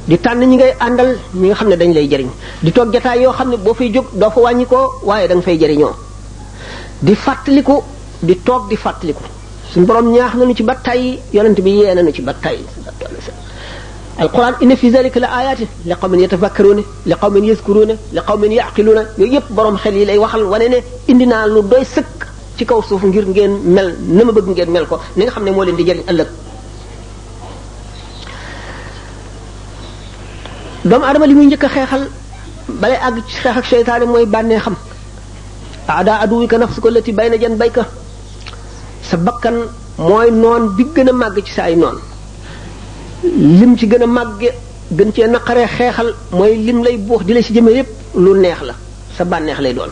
di 0.08 0.18
tànn 0.20 0.40
ñi 0.40 0.56
ngay 0.56 0.74
àndal 0.80 1.16
ñi 1.36 1.48
nga 1.48 1.56
xam 1.56 1.68
ne 1.70 1.76
dañ 1.78 1.94
lay 1.94 2.08
jëriñ 2.10 2.30
di 2.62 2.72
toog 2.72 2.92
jataay 2.92 3.22
yoo 3.22 3.32
xam 3.34 3.50
ne 3.50 3.58
boo 3.58 3.74
fay 3.74 3.92
jóg 3.94 4.06
doo 4.14 4.30
fa 4.32 4.40
wàññikoo 4.42 4.86
waaye 5.06 5.28
da 5.28 5.42
fay 5.42 5.58
jariñoo 5.58 5.96
di 7.02 7.16
fàttaliku 7.16 7.84
di 8.22 8.42
toog 8.44 8.70
di 8.70 8.76
fàttaliku 8.76 9.22
suñu 9.72 9.86
borom 9.86 10.12
ñaax 10.12 10.34
nañu 10.34 10.54
ci 10.56 10.64
ba 10.64 10.76
tey 10.76 11.20
yonent 11.32 11.62
bi 11.62 11.72
yee 11.72 11.94
nañu 11.94 12.12
ci 12.12 12.22
ba 12.22 12.34
tey 12.34 12.66
alquran 14.22 14.56
inna 14.66 14.76
fi 14.82 14.90
zalika 14.94 15.20
la 15.24 15.28
ayaati 15.40 15.66
li 15.90 15.96
qawmin 16.02 16.20
yatafakkaruuna 16.26 16.82
li 17.10 17.16
qawmin 17.24 17.44
yazkuruuna 17.52 17.94
li 18.16 18.22
qawmin 18.30 18.52
yaqiluuna 18.60 19.02
yooyu 19.20 19.34
yëpp 19.34 19.50
borom 19.56 19.78
xel 19.84 19.94
yi 20.00 20.06
lay 20.10 20.18
waxal 20.18 20.44
wane 20.54 20.68
ne 20.74 20.78
indi 21.12 21.26
naa 21.32 21.46
lu 21.46 21.62
doy 21.62 21.86
sëkk 21.86 22.18
ci 22.58 22.66
kaw 22.66 22.82
suuf 22.82 23.04
ngir 23.04 23.26
ngeen 23.30 23.54
mel 23.76 23.94
na 24.16 24.24
ma 24.26 24.32
bëgg 24.32 24.48
ngeen 24.50 24.72
mel 24.72 24.86
ko 24.90 25.00
ni 25.16 25.22
nga 25.24 25.32
xam 25.34 25.44
ne 25.44 25.52
moo 25.52 25.64
leen 25.64 25.76
di 25.76 25.84
jëriñ 25.84 26.04
ëllëg 26.10 26.30
doomu 30.86 31.06
adama 31.06 31.26
li 31.28 31.34
muy 31.36 31.46
njëkk 31.46 31.64
a 31.64 31.70
xeexal 31.70 32.04
bale 32.82 32.96
àgg 33.08 33.18
ci 33.30 33.36
xeex 33.44 33.58
ak 33.58 33.66
seytaane 33.66 34.06
mooy 34.06 34.26
bànnee 34.26 34.58
xam 34.60 34.76
ada 35.88 36.18
aduwika 36.24 36.58
nafsuka 36.58 36.90
lati 36.90 37.12
bayna 37.14 37.38
janbayka 37.38 37.86
sa 39.10 39.16
bakkan 39.18 39.70
mooy 39.98 40.32
noon 40.32 40.74
bi 40.76 40.84
gën 40.86 41.10
a 41.10 41.14
màgg 41.14 41.44
ci 41.46 41.54
sa 41.54 41.66
ay 41.70 41.76
noon 41.76 42.02
lim 43.24 43.76
ci 43.76 43.88
gën 43.88 44.02
a 44.02 44.06
màgge 44.08 44.52
gën 44.92 45.12
cee 45.14 45.28
naqaree 45.28 45.68
xeexal 45.68 46.14
mooy 46.32 46.56
lim 46.56 46.84
lay 46.84 46.98
buux 46.98 47.24
di 47.26 47.34
la 47.34 47.42
si 47.42 47.54
jëme 47.54 47.70
yépp 47.72 47.90
lu 48.16 48.34
neex 48.40 48.62
la 48.62 48.74
sa 49.16 49.24
bànneex 49.26 49.60
lay 49.60 49.74
doon 49.74 49.90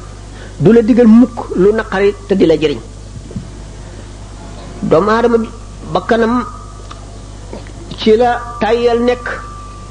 du 0.60 0.72
la 0.72 0.82
digal 0.82 1.08
mukk 1.08 1.56
lu 1.56 1.72
naqari 1.74 2.14
te 2.28 2.36
di 2.36 2.46
la 2.46 2.56
jëriñ 2.56 2.80
doomu 4.84 5.10
aadama 5.10 5.38
ba 5.92 6.02
kanam 6.08 6.46
ci 7.98 8.16
la 8.16 8.40
tàyyal 8.62 9.02
nekk 9.04 9.26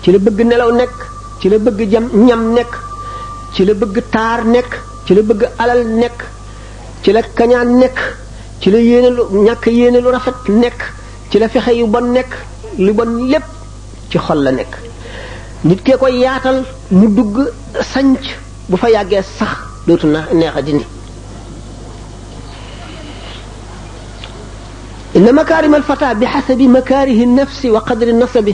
ci 0.02 0.12
la 0.12 0.18
bëgg 0.18 0.38
nelaw 0.46 0.70
nekk 0.72 0.94
ci 1.40 1.48
la 1.48 1.58
bëgg 1.58 1.90
jam 1.90 2.08
ñam 2.12 2.52
nekk 2.54 2.72
ci 3.52 3.64
la 3.64 3.74
bëgg 3.74 3.98
taar 4.10 4.44
nekk 4.44 4.78
ci 5.06 5.14
la 5.14 5.22
bëgg 5.22 5.48
alal 5.58 5.84
nekk 5.86 6.18
ci 7.02 7.12
la 7.12 7.20
kañaan 7.22 7.78
nekk 7.80 7.98
ci 8.60 8.70
la 8.70 8.78
yéene 8.78 9.10
ñàkk 9.46 9.66
yéene 9.66 10.00
lu 10.00 10.10
rafet 10.10 10.38
nekk 10.48 10.92
ci 11.30 11.38
la 11.40 11.48
fexe 11.48 11.70
yu 11.74 11.86
bon 11.86 12.12
nekk 12.12 12.36
li 12.78 12.92
bon 12.92 13.10
lépp 13.30 13.44
ci 14.10 14.18
xol 14.18 14.42
la 14.42 14.50
nekk 14.52 14.74
nit 15.64 15.82
kee 15.86 15.96
ko 15.96 16.08
yaatal 16.08 16.64
mu 16.90 17.06
dugg 17.08 17.36
sanc 17.92 18.18
bu 18.68 18.76
fa 18.76 18.88
yàggee 18.90 19.22
sax 19.38 19.52
dootu 19.86 20.06
na 20.06 20.20
neex 20.32 20.52
a 20.56 20.62
dindi 20.62 20.84
inna 25.16 25.32
makaarimal 25.32 25.82
fata 25.82 26.14
bi 26.14 26.26
xasabi 26.26 26.68
makaarihi 26.68 27.26
nafsi 27.26 27.70
wa 27.70 27.80
qadri 27.84 28.12
nasabi 28.12 28.52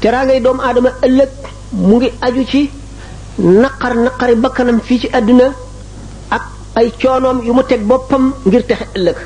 teraa 0.00 0.24
ngay 0.24 0.40
doom 0.44 0.60
aadama 0.60 0.90
ëllëg 1.06 1.30
mu 1.72 1.96
ngi 1.96 2.08
aju 2.26 2.44
ci 2.46 2.70
naqar 3.62 3.94
naqari 3.96 4.34
bakkanam 4.36 4.80
fii 4.80 5.00
ci 5.00 5.08
àddina 5.18 5.46
ak 6.30 6.42
ay 6.78 6.90
coonoom 7.00 7.40
yu 7.46 7.52
mu 7.54 7.62
teg 7.64 7.80
boppam 7.88 8.32
ngir 8.46 8.62
texe 8.68 8.84
ëllëg 8.96 9.18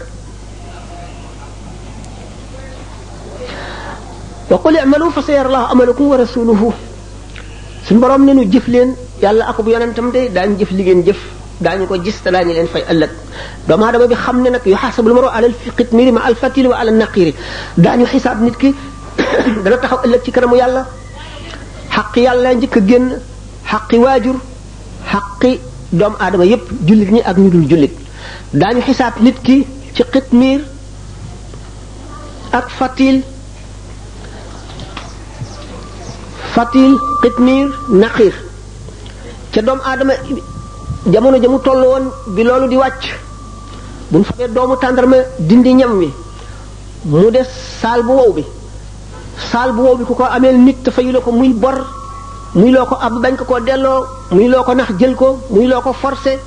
wa 4.50 4.58
qul 4.60 4.76
i'malu 4.76 5.08
fa 5.10 5.22
sayara 5.24 5.48
llahu 5.50 5.72
amalakum 5.72 6.04
wa 6.12 6.16
rasuluhu 6.20 6.68
suñu 7.86 8.00
borom 8.00 8.24
ne 8.24 8.32
nu 8.34 8.44
jëf 8.44 8.66
leen 8.68 8.94
yàlla 9.22 9.48
ak 9.50 9.60
bu 9.62 9.70
yonentam 9.70 10.10
de 10.12 10.28
daañu 10.34 10.56
jëf 10.58 10.70
li 10.72 10.82
ngeen 10.82 11.02
jëf 11.06 11.16
daañu 11.60 11.86
ko 11.86 11.94
gis 12.04 12.16
te 12.22 12.30
daañu 12.30 12.52
leen 12.52 12.68
fay 12.68 12.82
ëllëg 12.90 13.10
doomu 13.68 13.84
aadama 13.84 14.06
bi 14.06 14.14
xam 14.14 14.42
ne 14.42 14.48
nag 14.50 14.60
yu 14.66 14.76
xasabul 14.76 15.12
maro 15.14 15.28
alal 15.28 15.54
qitmiri 15.76 16.12
ma 16.12 16.20
alfatili 16.28 16.68
wa 16.68 16.76
alal 16.80 16.94
naqiri 16.96 17.34
daañu 17.78 18.06
xisaab 18.06 18.40
nit 18.42 18.56
ki 18.58 18.74
ci 20.24 20.30
kanamu 20.32 20.56
yàlla 20.56 20.86
xaqi 21.96 22.20
yàlla 22.20 22.52
njëkk 22.54 22.76
a 22.76 22.80
génn 22.80 23.06
xaqi 23.70 23.96
waajur 24.04 24.36
xaqi 25.12 25.58
doomu 25.92 26.16
aadama 26.20 26.44
yépp 26.44 26.66
jullit 26.86 27.10
ñi 27.14 27.20
ak 27.24 27.36
ñu 27.38 27.50
dul 27.50 27.66
jullit 27.70 27.94
daañu 28.52 28.80
xisaab 28.86 29.14
nit 29.22 29.38
ki 29.42 29.66
ci 29.94 30.02
qitmir 30.12 30.60
ak 32.52 32.68
fatil 32.78 33.22
fatil 36.54 36.94
xitmiir 37.22 37.68
naqiir 38.02 38.34
ca 39.52 39.60
doomu 39.66 39.82
aadama 39.90 40.14
jamono 41.12 41.40
ja 41.42 41.48
mu 41.50 41.58
toll 41.66 41.82
woon 41.90 42.04
bi 42.36 42.42
loolu 42.46 42.68
di 42.68 42.76
wàcc 42.76 43.04
bu 44.10 44.18
ñu 44.20 44.24
fabee 44.24 44.48
doomu 44.54 44.76
tàndarma 44.76 45.16
dindi 45.38 45.72
ñam 45.80 45.92
wi 45.98 46.08
mu 47.10 47.30
des 47.30 47.50
saal 47.80 48.02
bu 48.06 48.12
wow 48.18 48.32
bi 48.36 48.44
saal 49.50 49.72
bu 49.72 49.80
wow 49.86 49.96
bi 49.96 50.04
ku 50.04 50.14
ko 50.14 50.24
amee 50.36 50.52
nit 50.52 50.78
te 50.84 50.90
fayu 50.90 51.20
ko 51.20 51.30
muy 51.32 51.52
bor 51.62 51.76
muy 52.54 52.70
loo 52.70 52.86
ko 52.86 52.94
ab 53.06 53.14
bañ 53.22 53.34
koo 53.36 53.60
delloo 53.60 54.06
muy 54.30 54.46
loo 54.48 54.62
ko 54.64 54.74
nax 54.74 54.90
jël 54.98 55.14
ko 55.14 55.28
muy 55.50 55.66
loo 55.66 55.80
ko 55.82 55.92
forcé 55.92 56.38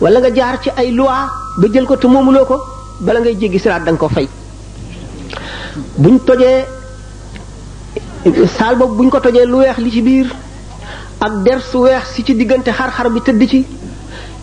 wala 0.00 0.18
nga 0.18 0.30
jaar 0.34 0.56
ci 0.62 0.70
ay 0.76 0.90
loi 0.90 1.26
ba 1.60 1.66
jël 1.72 1.86
ko 1.86 1.96
te 1.96 2.06
moomuloo 2.08 2.44
ko 2.50 2.56
bala 3.00 3.20
ngay 3.20 3.36
jéggi 3.40 3.58
siraat 3.58 3.84
da 3.84 3.92
ko 3.96 4.08
fay 4.08 4.28
buñ 5.96 6.18
tojee 6.26 6.81
saal 8.56 8.76
boobu 8.78 8.94
bu 8.94 9.02
ñu 9.06 9.10
ko 9.10 9.20
tojee 9.20 9.46
lu 9.46 9.58
weex 9.58 9.78
li 9.78 9.90
ci 9.90 10.02
biir 10.02 10.28
ak 11.20 11.32
der 11.44 11.60
su 11.60 11.78
weex 11.82 12.04
si 12.14 12.22
ci 12.24 12.34
diggante 12.34 12.70
xar-xar 12.70 13.10
bi 13.10 13.20
tëdd 13.20 13.42
ci 13.50 13.66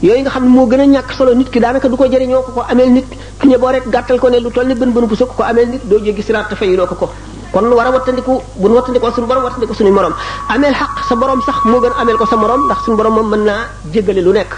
yooyu 0.03 0.21
nga 0.21 0.29
xam 0.29 0.43
ne 0.43 0.49
moo 0.49 0.67
gën 0.67 0.81
a 0.81 0.85
ñàkk 0.85 1.11
solo 1.17 1.33
nit 1.33 1.49
ki 1.49 1.59
daanaka 1.59 1.87
du 1.87 1.95
ko 1.95 2.05
jëriñoo 2.05 2.43
ko 2.43 2.51
ko 2.55 2.61
ameel 2.69 2.89
nit 2.91 3.05
ki 3.39 3.47
ne 3.47 3.57
boo 3.57 3.69
rek 3.71 3.87
gàttal 3.89 4.19
ko 4.19 4.29
ne 4.29 4.39
lu 4.39 4.51
toll 4.51 4.67
ni 4.67 4.73
bën 4.75 4.91
bën 4.91 5.05
bu 5.07 5.15
sëkk 5.15 5.31
ko 5.35 5.43
ameel 5.43 5.67
nit 5.69 5.85
doo 5.87 5.99
jéggi 6.03 6.21
siraat 6.21 6.49
te 6.49 6.55
fayiloo 6.55 6.87
ko 6.87 6.95
ko 6.95 7.09
kon 7.51 7.61
war 7.71 7.87
a 7.87 7.91
wattandiku 7.91 8.41
bu 8.57 8.67
nu 8.67 8.75
wattandikoo 8.75 9.11
suñu 9.11 9.27
borom 9.27 9.43
wattandiko 9.43 9.73
suñu 9.73 9.91
morom 9.91 10.13
ameel 10.49 10.73
xaq 10.73 10.99
sa 11.07 11.15
borom 11.15 11.41
sax 11.41 11.55
moo 11.65 11.79
gën 11.79 11.93
ameel 11.97 12.17
ko 12.17 12.25
sa 12.25 12.35
morom 12.35 12.65
ndax 12.65 12.77
suñu 12.83 12.97
borom 12.97 13.13
moom 13.13 13.29
mën 13.31 13.43
naa 13.45 13.59
jéggale 13.93 14.21
lu 14.21 14.33
nekk 14.33 14.51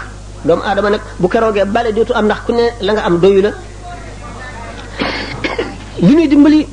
doomu 0.44 0.62
aadama 0.64 0.90
nag 0.90 1.00
bu 1.18 1.28
keroogee 1.28 1.64
bale 1.64 1.92
dootu 1.94 2.12
am 2.14 2.24
ndax 2.24 2.38
ku 2.46 2.52
ne 2.52 2.64
la 2.80 2.92
nga 2.92 3.04
am 3.04 3.18
doyu 3.20 3.40
la 3.42 3.50
li 6.08 6.14
ñuy 6.16 6.28
dimbali 6.28 6.66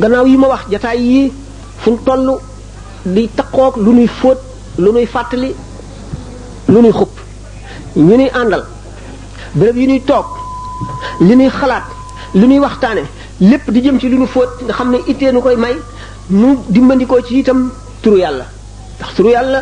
gannaaw 0.00 0.26
yi 0.26 0.36
ma 0.36 0.48
wax 0.48 0.60
jataay 0.70 0.98
yi 0.98 1.32
fu 1.80 1.96
tollu 2.04 2.38
toll 2.38 3.12
di 3.14 3.28
taqoog 3.36 3.76
lu 3.76 3.92
nuy 3.94 4.06
fóot 4.06 4.38
lu 4.78 4.92
nuy 4.92 5.06
fàttali 5.06 5.50
lu 6.72 6.80
nuy 6.82 6.92
xupp 6.92 7.14
ñu 7.96 8.16
nuy 8.16 8.28
àndal 8.40 8.64
béréb 9.54 9.76
yu 9.76 9.86
nuy 9.88 10.00
toog 10.04 10.26
li 11.20 11.36
nuy 11.36 11.50
xalaat 11.50 11.84
lu 12.34 12.46
nuy 12.46 12.58
waxtaane 12.64 13.02
lépp 13.40 13.70
di 13.70 13.80
jëm 13.82 13.98
ci 14.00 14.08
lu 14.08 14.18
nu 14.18 14.26
fóot 14.26 14.50
nga 14.64 14.72
xam 14.74 14.90
ne 14.92 14.98
ittee 15.06 15.32
nu 15.32 15.40
koy 15.42 15.56
may 15.56 15.74
nu 16.30 16.58
dimbandikoo 16.68 17.20
ci 17.26 17.34
itam 17.38 17.70
turu 18.02 18.16
yàlla 18.18 18.44
ndax 18.98 19.10
turu 19.16 19.28
yàlla 19.30 19.60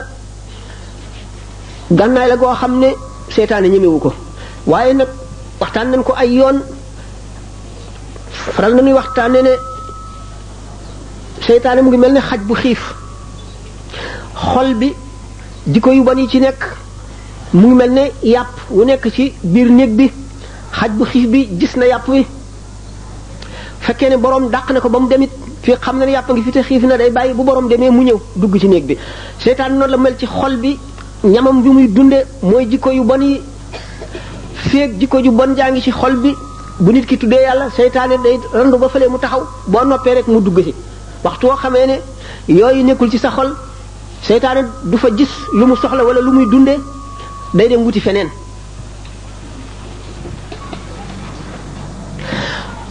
gànnaay 1.91 2.29
la 2.29 2.37
goo 2.37 2.55
xam 2.61 2.79
ne 2.79 2.89
seetaane 3.35 3.67
ñemewu 3.69 3.99
ko 4.01 4.13
waaye 4.67 4.95
nag 4.95 5.09
waxtaan 5.61 5.89
nañ 5.91 6.03
ko 6.03 6.13
ay 6.15 6.35
yoon 6.39 6.59
faral 8.53 8.75
nañuy 8.75 8.93
waxtaane 8.93 9.41
ne 9.43 9.53
seytaane 11.53 11.81
mu 11.85 11.89
ngi 11.91 11.99
mel 12.03 12.13
ni 12.17 12.21
xaj 12.29 12.41
bu 12.49 12.55
xiif 12.63 12.81
xol 14.51 14.69
bi 14.81 14.89
jikko 15.73 15.91
yu 15.97 16.03
ban 16.09 16.19
yi 16.23 16.27
ci 16.33 16.39
nekk 16.41 16.61
mu 17.61 17.67
ngi 17.67 17.77
mel 17.81 17.91
ne 17.97 18.05
yàpp 18.35 18.55
wu 18.77 18.85
nekk 18.91 19.05
ci 19.15 19.25
biir 19.53 19.69
néeg 19.79 19.91
bi 19.99 20.07
xaj 20.79 20.91
bu 20.99 21.05
xiif 21.11 21.27
bi 21.33 21.41
gis 21.61 21.73
na 21.81 21.87
yàpp 21.93 22.07
wi 22.09 22.25
fekkee 23.87 24.11
ne 24.11 24.17
borom 24.17 24.45
dàq 24.53 24.69
ne 24.73 24.79
ko 24.81 24.89
ba 24.89 24.99
mu 25.01 25.09
demit 25.09 25.31
fii 25.63 25.75
xam 25.85 25.99
na 25.99 26.07
ne 26.07 26.13
yàpp 26.17 26.29
ngi 26.33 26.43
fi 26.43 26.51
te 26.57 26.63
xiif 26.69 26.83
na 26.91 26.97
day 26.97 27.11
bàyyi 27.11 27.35
bu 27.37 27.43
borom 27.49 27.69
demee 27.71 27.91
mu 27.91 28.03
ñëw 28.07 28.19
dugg 28.41 28.55
ci 28.61 28.69
néeg 28.69 28.85
bi 28.87 28.97
seytaan 29.45 29.73
noonu 29.79 29.91
la 29.93 29.97
mel 30.05 30.17
ci 30.19 30.27
xol 30.27 30.57
bi 30.57 30.77
ñamam 31.25 31.61
bi 31.63 31.69
muy 31.69 31.89
dunde 31.89 32.19
mooy 32.43 32.65
jikko 32.71 32.91
yu 32.91 33.05
bon 33.05 33.21
yi 33.21 33.41
féeg 34.69 34.97
jikko 35.01 35.19
ju 35.25 35.31
bon 35.31 35.55
jaa 35.57 35.71
ngi 35.71 35.83
ci 35.83 35.91
xol 35.93 36.17
bi 36.23 36.33
bu 36.81 36.93
nit 36.93 37.05
ki 37.07 37.19
tuddee 37.19 37.43
yàlla 37.47 37.69
seytaane 37.77 38.17
day 38.25 38.39
randu 38.55 38.79
ba 38.79 38.89
fële 38.89 39.07
mu 39.09 39.19
taxaw 39.19 39.43
boo 39.67 39.85
noppee 39.85 40.15
rek 40.15 40.27
mu 40.29 40.41
dugg 40.41 40.61
ci 40.69 40.75
waxtu 41.25 41.47
woo 41.47 41.57
xamee 41.63 41.87
ne 41.87 41.97
yooyu 42.49 42.83
nekkul 42.85 43.09
ci 43.11 43.19
sa 43.19 43.31
xol 43.31 43.55
seytaane 44.27 44.63
du 44.85 44.97
fa 44.99 45.09
jis 45.17 45.31
lu 45.59 45.67
mu 45.67 45.77
soxla 45.77 46.05
wala 46.05 46.21
lu 46.21 46.31
muy 46.33 46.47
dunde 46.51 46.75
day 47.55 47.69
dem 47.69 47.81
wuti 47.85 48.01
feneen 48.01 48.29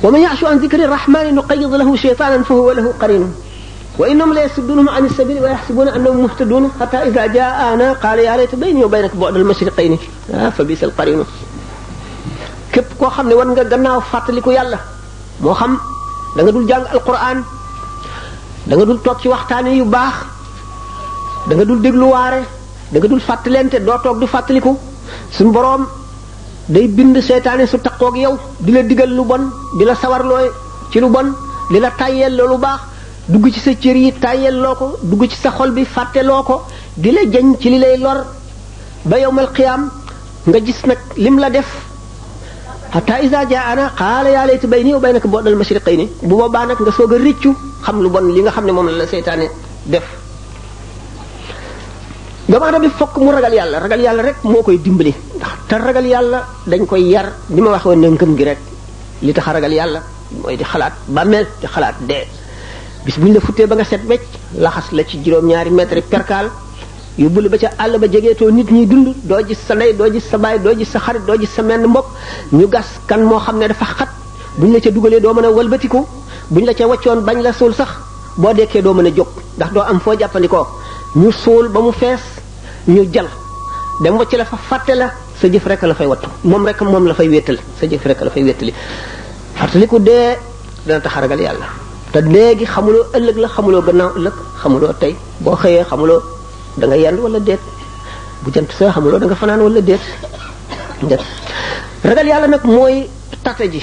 wa 0.04 0.10
man 0.12 0.22
ya'shu 0.22 0.46
an 0.48 0.56
dikri 0.60 0.86
rahmani 0.88 1.32
nuqayyid 1.32 1.72
lahu 1.82 1.98
shaytanan 1.98 2.44
fa 2.48 2.54
huwa 2.54 2.74
lahu 2.74 2.90
qarinun 3.02 3.32
wa 4.00 4.08
innahum 4.10 4.34
la 4.34 4.42
yasuddunahum 4.48 4.88
an 4.90 5.04
as-sabili 5.10 5.40
wa 5.44 5.50
yahsabuna 5.52 5.92
annahum 5.96 6.22
muhtadun 6.28 6.64
hatta 6.80 7.06
idha 7.08 7.28
ja'ana 7.28 7.96
qala 8.02 8.22
ya 8.24 8.38
layta 8.40 8.56
bayni 8.56 8.82
wa 8.84 8.88
baynaka 8.90 9.16
bu'da 9.20 9.36
al-mashriqayni 9.44 10.00
ah, 10.34 10.50
fa 10.52 10.64
bi'sa 10.64 10.86
al-qarinu 10.90 11.26
képp 12.72 12.98
koo 12.98 13.10
xam 13.12 13.28
ne 13.28 13.34
war 13.36 13.46
nga 13.52 13.64
gannaaw 13.66 14.00
fàttaliku 14.12 14.50
yàlla 14.58 14.80
moo 15.44 15.54
xam 15.54 15.78
da 16.36 16.44
nga 16.44 16.52
dul 16.52 16.66
jàng 16.66 16.86
alquran 16.96 17.44
da 18.72 18.78
nga 18.80 18.86
dul 18.88 19.02
tok 19.06 19.18
ci 19.22 19.28
waxtane 19.28 19.72
yu 19.80 19.84
bax 19.84 20.16
da 21.48 21.56
nga 21.56 21.66
dul 21.68 21.82
deglu 21.86 22.06
waré 22.14 22.42
da 22.92 22.98
nga 23.00 23.08
dul 23.12 23.20
fatelenté 23.28 23.82
do 23.84 23.92
tok 24.04 24.18
du 24.20 24.26
fateliku 24.34 24.74
sun 25.36 25.50
borom 25.56 25.84
day 26.74 26.88
bind 26.88 27.18
setané 27.28 27.68
su 27.68 27.76
ak 27.90 28.00
yow 28.26 28.36
di 28.64 28.72
digal 28.90 29.10
lu 29.18 29.24
bon 29.30 29.44
di 29.78 29.84
sawar 30.02 30.24
loy 30.30 30.48
ci 30.90 30.98
lu 31.02 31.10
bon 31.16 31.28
di 31.72 31.80
tayel 32.00 32.34
lu 32.52 32.58
bax 32.66 32.80
dugg 33.32 33.46
ci 33.54 33.60
sa 33.60 33.72
cër 33.82 33.96
yi 34.04 34.14
tayel 34.24 34.56
loko 34.66 34.86
dugg 35.10 35.22
ci 35.32 35.36
sa 35.42 35.50
xol 35.58 35.72
bi 35.72 35.84
loko 36.30 36.56
di 37.02 37.10
jagn 37.34 37.50
ci 37.60 37.68
li 37.72 37.78
lay 37.84 37.98
lor 38.00 38.20
ba 39.10 39.16
yowmal 39.20 39.50
qiyam 39.56 39.82
nga 40.48 40.60
gis 40.66 40.80
nak 40.88 40.98
lim 41.18 41.38
la 41.44 41.50
def 41.50 41.68
hatta 42.94 43.16
iza 43.26 43.40
jaana 43.50 43.84
qala 43.98 44.30
ya 44.36 44.46
layti 44.46 44.68
bayni 44.72 44.94
wa 44.94 45.00
baynaka 45.00 45.28
bu'dal 45.28 45.56
mashriqayni 45.62 46.06
bu 46.28 46.34
boba 46.40 46.66
nak 46.68 46.80
nga 46.80 46.92
soga 46.98 47.18
xam 47.86 48.00
lu 48.02 48.10
bon 48.10 48.24
li 48.36 48.42
nga 48.42 48.52
xam 48.56 48.66
ne 48.68 48.72
moom 48.72 48.88
la 48.88 48.98
la 49.00 49.06
seytaane 49.12 49.48
def 49.92 50.08
doomu 52.50 52.66
aadama 52.66 52.84
bi 52.86 52.90
fokk 53.00 53.16
mu 53.26 53.32
ragal 53.32 53.54
yàlla 53.60 53.76
ragal 53.84 54.00
yàlla 54.06 54.22
rek 54.28 54.38
moo 54.52 54.62
koy 54.66 54.78
dimbali 54.86 55.14
ndax 55.36 55.54
te 55.68 55.74
ragal 55.88 56.06
yàlla 56.14 56.40
dañ 56.72 56.84
koy 56.90 57.04
yar 57.14 57.28
li 57.56 57.60
ma 57.62 57.70
wax 57.74 57.84
woon 57.88 58.02
ngëm 58.18 58.32
gi 58.38 58.44
rek 58.50 58.60
li 59.26 59.32
tax 59.36 59.48
a 59.48 59.52
ragal 59.56 59.72
yàlla 59.80 60.00
mooy 60.42 60.56
di 60.60 60.64
xalaat 60.72 60.94
bàmmeel 61.16 61.46
di 61.62 61.68
xalaat 61.74 61.96
dee 62.10 62.24
bis 63.06 63.16
bu 63.20 63.26
ñu 63.28 63.34
la 63.36 63.40
futtee 63.46 63.68
ba 63.72 63.76
nga 63.78 63.84
set 63.92 64.04
wecc 64.12 64.24
laxas 64.64 64.88
la 64.96 65.02
ci 65.08 65.16
juróom-ñaari 65.24 65.72
mètre 65.78 66.02
perkaal 66.14 66.48
yóbbu 67.22 67.40
la 67.44 67.50
ba 67.54 67.58
ca 67.62 67.70
àll 67.84 67.94
ba 68.02 68.06
jegeetoo 68.14 68.52
nit 68.56 68.70
ñuy 68.76 68.86
dund 68.92 69.08
doo 69.30 69.42
gis 69.48 69.60
sa 69.68 69.74
ndey 69.76 69.92
doo 70.00 70.10
gis 70.14 70.26
sa 70.32 70.38
baay 70.44 70.60
doo 70.66 70.74
gis 70.78 70.90
sa 70.94 71.00
xarit 71.06 71.24
doo 71.28 71.38
gis 71.42 71.50
sa 71.56 71.62
menn 71.70 71.84
mbokk 71.92 72.08
ñu 72.58 72.66
gas 72.74 72.90
kan 73.08 73.22
moo 73.30 73.40
xam 73.46 73.58
ne 73.60 73.66
dafa 73.72 73.86
xat 73.98 74.10
bu 74.58 74.66
la 74.74 74.80
ca 74.84 74.90
dugalee 74.96 75.20
doo 75.24 75.34
mën 75.36 75.46
a 75.50 75.50
walbatiku 75.58 76.02
bu 76.52 76.60
ñu 76.60 76.66
la 76.66 76.74
cee 76.74 76.86
waccoon 76.86 77.22
bañ 77.26 77.42
la 77.42 77.54
suul 77.54 77.74
sax 77.74 77.88
boo 78.36 78.54
dekkee 78.54 78.82
doo 78.82 78.94
mën 78.94 79.08
a 79.08 79.12
jóg 79.16 79.28
ndax 79.58 79.72
doo 79.74 79.82
am 79.84 80.00
foo 80.02 80.14
jàppandikoo 80.20 80.68
ñu 81.16 81.32
suul 81.32 81.70
ba 81.70 81.80
mu 81.80 81.92
fees 81.94 82.20
ñu 82.90 83.08
jal 83.14 83.28
dem 84.04 84.16
wacc 84.18 84.34
la 84.34 84.44
fa 84.46 84.58
fàtte 84.58 84.94
la 84.96 85.10
sa 85.40 85.48
jëf 85.50 85.66
rek 85.66 85.82
la 85.84 85.94
fay 85.96 86.08
wattu 86.08 86.28
moom 86.44 86.66
rek 86.66 86.82
moom 86.82 87.08
la 87.08 87.14
fay 87.14 87.30
wéttali 87.30 87.60
sa 87.80 87.86
jëf 87.88 88.04
rek 88.06 88.20
la 88.22 88.30
fay 88.30 88.44
wéttali 88.44 88.74
fàttaliku 89.56 89.98
dee 90.00 90.36
dana 90.86 91.00
tax 91.00 91.14
a 91.18 91.22
ragal 91.22 91.40
yàlla 91.40 91.66
te 92.12 92.20
dee 92.22 92.66
xamuloo 92.66 93.04
ëllëg 93.16 93.38
la 93.44 93.48
xamuloo 93.48 93.82
gannaaw 93.82 94.12
ëllëg 94.18 94.34
xamuloo 94.62 94.94
tey 95.00 95.16
boo 95.40 95.56
xëyee 95.56 95.84
xamuloo 95.90 96.22
da 96.78 96.88
nga 96.88 96.96
yendu 96.98 97.22
wala 97.24 97.40
déet 97.40 97.60
bu 98.44 98.52
jant 98.54 98.70
sa 98.78 98.92
xamuloo 98.92 99.20
da 99.20 99.26
nga 99.26 99.36
fanaan 99.36 99.62
wala 99.62 99.80
déet 99.80 100.02
ragal 102.04 102.28
yàlla 102.28 102.48
nag 102.48 102.64
mooy 102.66 103.08
tata 103.44 103.66
ji 103.72 103.82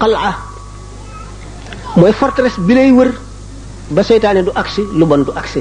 qal'a 0.00 0.49
moy 1.98 2.12
fortress 2.14 2.54
bi 2.62 2.74
lay 2.76 2.92
wër 2.94 3.10
ba 3.90 4.02
seytaane 4.04 4.44
du 4.44 4.50
aksi 4.54 4.82
lu 4.94 5.04
bon 5.06 5.18
du 5.24 5.30
aksi 5.34 5.60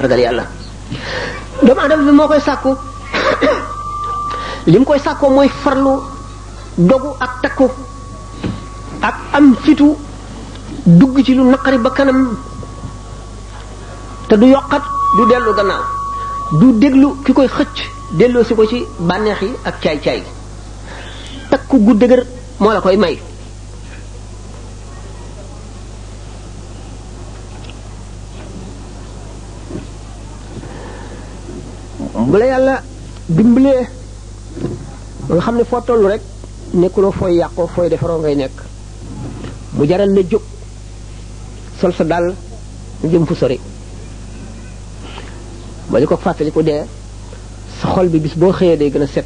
ragal 0.00 0.18
yàlla 0.20 0.44
doomu 1.62 1.80
adama 1.80 2.02
bi 2.06 2.16
moo 2.16 2.28
koy 2.28 2.40
lim 4.66 4.84
koy 4.84 4.98
sakko 4.98 5.28
moy 5.30 5.48
farlu 5.62 6.00
dogu 6.78 7.08
ak 7.20 7.30
takku 7.42 7.68
ak 9.02 9.16
am 9.36 9.54
fitu 9.64 9.96
dugg 10.86 11.22
ci 11.24 11.34
lu 11.34 11.44
nakari 11.44 11.78
ba 11.78 11.90
kanam 11.90 12.38
te 14.28 14.36
du 14.36 14.46
yokkat 14.46 14.82
du 15.16 15.26
delu 15.28 15.54
gannaaw 15.56 15.84
du 16.60 16.72
deglu 16.80 17.16
ki 17.24 17.32
koy 17.32 17.48
xëcc 17.48 17.78
delloo 18.12 18.44
si 18.44 18.54
ko 18.54 18.66
ci 18.66 18.84
bànneex 18.98 19.40
yi 19.42 19.52
ak 19.64 19.80
caay 19.82 20.22
takku 21.50 21.76
gu 21.84 21.94
dëgër 21.94 22.22
mo 22.58 22.72
la 22.72 22.80
koy 22.80 22.96
may 22.96 23.18
bu 32.26 32.38
yalla 32.42 32.82
dimbalé 33.38 33.72
nga 35.30 35.40
xamné 35.44 35.64
fo 35.64 35.80
tollu 35.80 36.00
toll 36.02 36.10
rek 36.10 36.22
nekkuloo 36.74 37.12
foy 37.12 37.34
yàqoo 37.38 37.66
foy 37.66 37.88
defaro 37.88 38.18
ngay 38.18 38.34
nek 38.36 38.50
bu 39.74 39.86
jaral 39.88 40.10
na 40.10 40.20
juk 40.30 40.42
sol 41.80 41.92
sa 41.94 42.04
dal 42.04 42.34
dim 43.04 43.26
fu 43.26 43.34
sori 43.34 43.60
ba 45.90 45.98
li 46.00 46.06
fatali 46.06 46.50
ko 46.52 46.62
dé 46.62 46.84
sa 47.80 47.92
xol 47.94 48.08
bi 48.08 48.18
bis 48.18 48.34
bo 48.36 48.52
xeyé 48.52 48.76
day 48.76 48.90
gëna 48.90 49.06
set 49.06 49.24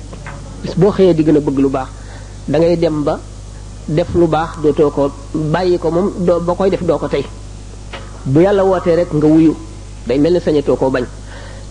bis 0.63 0.75
bo 0.77 0.91
xeyé 0.91 1.15
di 1.15 1.23
gëna 1.25 1.41
bëgg 1.41 1.59
lu 1.59 1.69
baax 1.71 1.89
da 2.49 2.59
ngay 2.59 2.77
dem 2.79 3.03
ba 3.05 3.19
def 3.87 4.09
lu 4.15 4.27
baax 4.27 4.51
to 4.77 4.91
ko 4.91 5.11
bayyi 5.35 5.79
ko 5.79 5.91
mom 5.91 6.13
do 6.19 6.41
bakoy 6.41 6.71
def 6.71 6.83
do 6.83 6.99
ko 6.99 7.09
tay 7.09 7.25
bu 8.27 8.41
yalla 8.43 8.65
woté 8.65 8.97
rek 8.97 9.09
nga 9.13 9.27
wuyu 9.27 9.57
day 10.07 10.19
melni 10.19 10.41
sañé 10.41 10.63
to 10.63 10.77
ko 10.77 10.91
bañ 10.91 11.05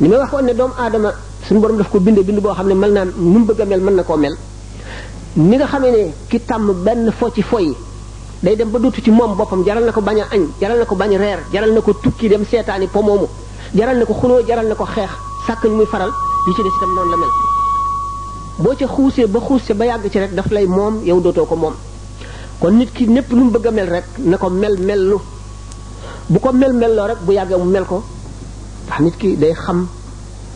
ni 0.02 0.08
may 0.08 0.18
waxoon 0.18 0.44
ne 0.46 0.54
doomu 0.54 0.74
aadama 0.80 1.12
suñu 1.48 1.60
borom 1.60 1.78
daf 1.78 1.90
ko 1.92 2.00
bind 2.00 2.20
bind 2.26 2.40
boo 2.42 2.54
xam 2.54 2.68
ne 2.68 2.74
mel 2.74 2.92
naa 2.94 3.04
nu 3.06 3.14
mu 3.40 3.46
bëgg 3.46 3.62
a 3.62 3.66
mel 3.66 3.82
mën 3.82 3.96
na 3.96 4.04
koo 4.04 4.16
mel 4.18 4.32
ni 5.36 5.56
nga 5.58 5.68
xamee 5.68 5.92
ne 5.92 6.12
ki 6.30 6.40
tàmm 6.40 6.72
benn 6.84 7.12
fo 7.12 7.30
ci 7.34 7.42
foy 7.42 7.76
day 8.42 8.56
dem 8.56 8.70
ba 8.72 8.80
duutu 8.80 9.02
ci 9.04 9.12
moom 9.12 9.36
boppam 9.36 9.62
jaral 9.66 9.84
na 9.84 9.92
ko 9.92 10.02
bañ 10.02 10.22
añ 10.32 10.44
jaral 10.62 10.86
ko 10.86 10.96
bañ 10.96 11.18
reer 11.20 11.40
jaral 11.52 11.74
na 11.74 11.82
ko 11.82 11.94
tukki 12.02 12.30
dem 12.30 12.46
seetaani 12.46 12.88
po 12.88 13.02
moomu 13.02 13.28
jaral 13.76 13.98
na 13.98 14.06
ko 14.06 14.14
xuloo 14.14 14.40
jaral 14.48 14.68
na 14.68 14.76
ko 14.76 14.86
xeex 14.86 15.10
sàkk 15.48 15.66
muy 15.66 15.86
faral 15.86 16.12
ñu 16.48 16.54
ci 16.56 16.62
des 16.64 16.70
itam 16.80 16.96
noonu 16.96 17.18
mel 17.18 17.30
boo 18.60 18.76
ca 18.78 18.88
xuusee 18.88 19.28
ba 19.28 19.40
xuusee 19.40 19.74
ba 19.76 19.86
yàgg 19.86 20.10
ci 20.10 20.18
rek 20.20 20.34
daf 20.34 20.50
lay 20.52 20.66
moom 20.66 21.04
yow 21.04 21.20
dootoo 21.20 21.46
ko 21.46 21.56
moom 21.56 21.74
kon 22.62 22.72
nit 22.78 22.94
ki 22.94 23.08
népp 23.08 23.32
lu 23.32 23.50
bëgg 23.52 23.68
a 23.68 23.72
mel 23.72 23.90
rek 23.90 24.06
na 24.20 24.38
ko 24.38 24.50
mel 24.50 24.78
mellu 24.80 25.18
bu 26.30 26.40
ko 26.40 26.54
mel 26.54 26.74
meloo 26.74 27.06
rek 27.08 27.18
bu 27.26 27.32
yàggee 27.34 27.58
mu 27.58 27.66
mel 27.66 27.84
ko 27.86 28.02
ndax 28.90 29.02
nit 29.06 29.12
ki 29.22 29.30
day 29.38 29.54
xam 29.54 29.80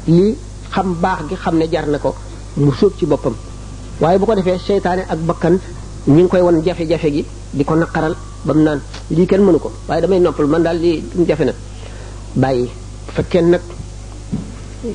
li 0.07 0.35
xam 0.73 0.87
baax 1.01 1.19
gi 1.29 1.35
xam 1.43 1.55
ne 1.59 1.67
jar 1.73 1.87
na 1.87 1.97
ko 1.97 2.11
mu 2.57 2.71
sóob 2.71 2.93
ci 2.97 3.05
boppam 3.05 3.35
waaye 4.01 4.17
bu 4.17 4.25
ko 4.25 4.35
defee 4.35 4.57
seytaane 4.67 5.01
ak 5.09 5.19
bakkan 5.27 5.57
ñu 6.07 6.13
ngi 6.15 6.27
koy 6.27 6.41
wan 6.41 6.61
jafe-jafe 6.65 7.09
gi 7.13 7.25
di 7.53 7.63
ko 7.63 7.75
naqaral 7.75 8.15
ba 8.45 8.53
mu 8.53 8.63
naan 8.63 8.79
lii 9.11 9.25
kenn 9.27 9.41
mënu 9.45 9.59
ko 9.59 9.71
waaye 9.87 10.01
damay 10.01 10.19
noppal 10.19 10.47
man 10.47 10.63
daal 10.63 10.77
lii 10.77 11.03
jafe 11.27 11.43
na 11.45 11.51
bàyyi 12.35 12.69
bu 13.05 13.11
fekkee 13.15 13.41
nag 13.41 13.61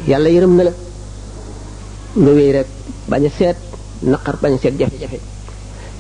yàlla 0.09 0.29
yërëm 0.29 0.55
na 0.57 0.63
la 0.65 0.71
nga 2.17 2.31
wéy 2.33 2.53
rek 2.53 2.67
bañ 3.11 3.25
a 3.27 3.31
seet 3.39 3.57
naqar 4.03 4.37
bañ 4.43 4.59
seet 4.63 4.75
jafe-jafe 4.79 5.19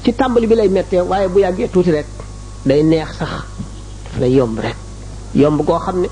ci 0.03 0.12
tàmbali 0.12 0.46
bi 0.46 0.55
lay 0.55 0.68
mettee 0.68 1.01
waaye 1.01 1.29
bu 1.29 1.38
yàggee 1.38 1.68
tuuti 1.72 1.90
rek 1.90 2.07
day 2.66 2.83
neex 2.83 3.09
sax 3.18 3.18
daf 3.31 3.46
lay 4.20 4.33
yomb 4.33 4.59
rek 4.59 4.77
yomb 5.35 5.62
koo 5.66 5.79
xam 5.79 6.01
ne 6.03 6.09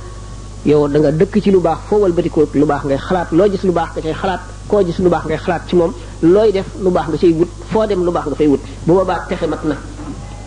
yow 0.67 0.89
da 0.91 1.13
dëkk 1.15 1.37
ci 1.45 1.51
lu 1.55 1.61
baax 1.63 1.79
foo 1.89 1.99
walbatikoo 2.03 2.47
lu 2.59 2.67
baax 2.67 2.83
ngay 2.85 2.99
xalaat 2.99 3.29
loo 3.33 3.49
gis 3.51 3.63
lu 3.65 3.73
baax 3.73 3.91
nga 3.95 4.03
cay 4.03 4.15
xalaat 4.15 4.41
koo 4.67 4.83
gis 4.85 4.99
lu 4.99 5.09
baax 5.09 5.25
ngay 5.27 5.39
xalaat 5.39 5.63
ci 5.69 5.77
moom 5.77 5.93
looy 6.23 6.53
def 6.53 6.67
lu 6.83 6.91
baax 6.91 7.07
nga 7.09 7.17
cay 7.19 7.33
wut 7.39 7.49
foo 7.71 7.87
dem 7.87 8.03
lu 8.05 8.11
baax 8.11 8.27
nga 8.27 8.35
fay 8.35 8.49
wut 8.49 8.61
bu 8.87 8.93
boobaa 8.95 9.27
texe 9.29 9.47
mat 9.47 9.63
na 9.65 9.77